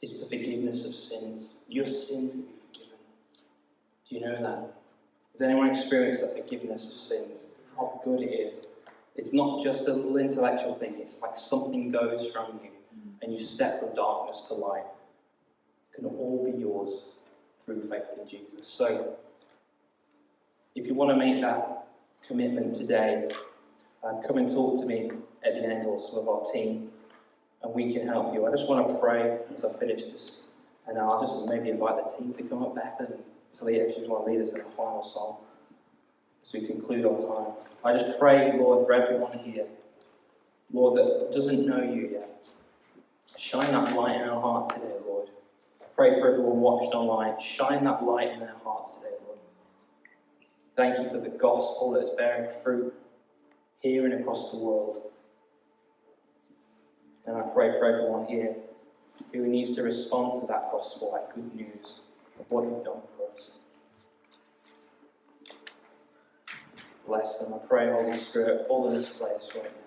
Is 0.02 0.20
the 0.20 0.26
forgiveness 0.26 0.84
of 0.84 0.92
sins. 0.94 1.50
Your 1.66 1.86
sins 1.86 2.32
can 2.32 2.42
be 2.42 2.52
forgiven. 2.66 2.98
Do 4.06 4.14
you 4.14 4.20
know 4.20 4.36
that? 4.42 4.74
Has 5.32 5.40
anyone 5.40 5.70
experienced 5.70 6.20
that 6.20 6.36
forgiveness 6.36 6.86
of 6.86 6.92
sins? 6.92 7.46
how 7.76 8.00
good 8.04 8.20
it 8.20 8.32
is. 8.32 8.66
It's 9.16 9.32
not 9.32 9.62
just 9.62 9.88
a 9.88 9.92
little 9.92 10.16
intellectual 10.16 10.74
thing, 10.74 10.96
it's 10.98 11.22
like 11.22 11.36
something 11.36 11.90
goes 11.90 12.30
from 12.32 12.60
you 12.62 12.70
and 13.22 13.32
you 13.32 13.40
step 13.40 13.80
from 13.80 13.94
darkness 13.94 14.42
to 14.48 14.54
light. 14.54 14.84
It 15.92 15.96
can 15.96 16.06
all 16.06 16.50
be 16.50 16.58
yours 16.58 17.16
through 17.64 17.82
faith 17.82 18.02
in 18.20 18.28
Jesus. 18.28 18.66
So, 18.66 19.16
if 20.74 20.86
you 20.86 20.94
want 20.94 21.10
to 21.10 21.16
make 21.16 21.40
that 21.42 21.86
commitment 22.26 22.74
today, 22.74 23.30
uh, 24.02 24.20
come 24.26 24.38
and 24.38 24.50
talk 24.50 24.80
to 24.80 24.86
me 24.86 25.10
at 25.44 25.54
the 25.54 25.64
end 25.64 25.86
or 25.86 26.00
some 26.00 26.18
of 26.18 26.28
our 26.28 26.42
team, 26.52 26.90
and 27.64 27.74
we 27.74 27.92
can 27.92 28.06
help 28.06 28.34
you. 28.34 28.46
I 28.46 28.50
just 28.50 28.68
want 28.68 28.86
to 28.86 28.94
pray 28.98 29.38
as 29.52 29.64
I 29.64 29.72
finish 29.78 30.04
this, 30.04 30.48
and 30.86 30.98
I'll 30.98 31.20
just 31.20 31.48
maybe 31.48 31.70
invite 31.70 31.96
the 31.96 32.14
team 32.14 32.32
to 32.34 32.42
come 32.44 32.62
up, 32.62 32.74
Beth 32.74 33.00
and 33.00 33.14
Talia, 33.56 33.84
if 33.84 33.96
you 33.96 34.08
want 34.08 34.26
to 34.26 34.32
lead 34.32 34.40
us 34.40 34.52
in 34.52 34.60
a 34.60 34.64
final 34.64 35.02
song 35.02 35.38
as 36.42 36.52
we 36.52 36.66
conclude 36.66 37.06
our 37.06 37.18
time. 37.18 37.54
I 37.82 37.96
just 37.96 38.18
pray, 38.18 38.52
Lord, 38.58 38.86
for 38.86 38.92
everyone 38.92 39.38
here, 39.38 39.66
Lord, 40.72 40.98
that 40.98 41.32
doesn't 41.32 41.66
know 41.66 41.82
you 41.82 42.10
yet. 42.12 42.46
Shine 43.38 43.72
that 43.72 43.96
light 43.96 44.16
in 44.16 44.28
our 44.28 44.40
heart 44.40 44.74
today, 44.74 44.94
Lord. 45.06 45.30
I 45.80 45.86
pray 45.94 46.12
for 46.12 46.28
everyone 46.28 46.60
watched 46.60 46.94
online. 46.94 47.40
Shine 47.40 47.84
that 47.84 48.04
light 48.04 48.32
in 48.32 48.40
their 48.40 48.54
hearts 48.62 48.96
today, 48.96 49.14
Lord. 49.26 49.38
Thank 50.76 50.98
you 50.98 51.08
for 51.08 51.18
the 51.18 51.30
gospel 51.36 51.92
that 51.92 52.04
is 52.04 52.10
bearing 52.16 52.50
fruit 52.62 52.92
here 53.80 54.04
and 54.04 54.20
across 54.20 54.52
the 54.52 54.58
world. 54.58 55.10
And 57.26 57.36
I 57.36 57.42
pray 57.42 57.70
for 57.78 57.86
everyone 57.86 58.26
here 58.26 58.54
who 59.32 59.46
needs 59.46 59.74
to 59.76 59.82
respond 59.82 60.40
to 60.40 60.46
that 60.48 60.70
gospel, 60.70 61.12
that 61.12 61.34
good 61.34 61.54
news 61.54 62.00
of 62.38 62.50
what 62.50 62.64
you've 62.64 62.84
done 62.84 63.00
for 63.02 63.30
us. 63.34 63.58
bless 67.06 67.38
them. 67.38 67.54
I 67.54 67.66
pray, 67.66 67.92
Holy 67.92 68.16
Spirit, 68.16 68.66
fall 68.66 68.88
in 68.88 68.94
this 68.94 69.08
place 69.08 69.48
right 69.54 69.64
now. 69.64 69.83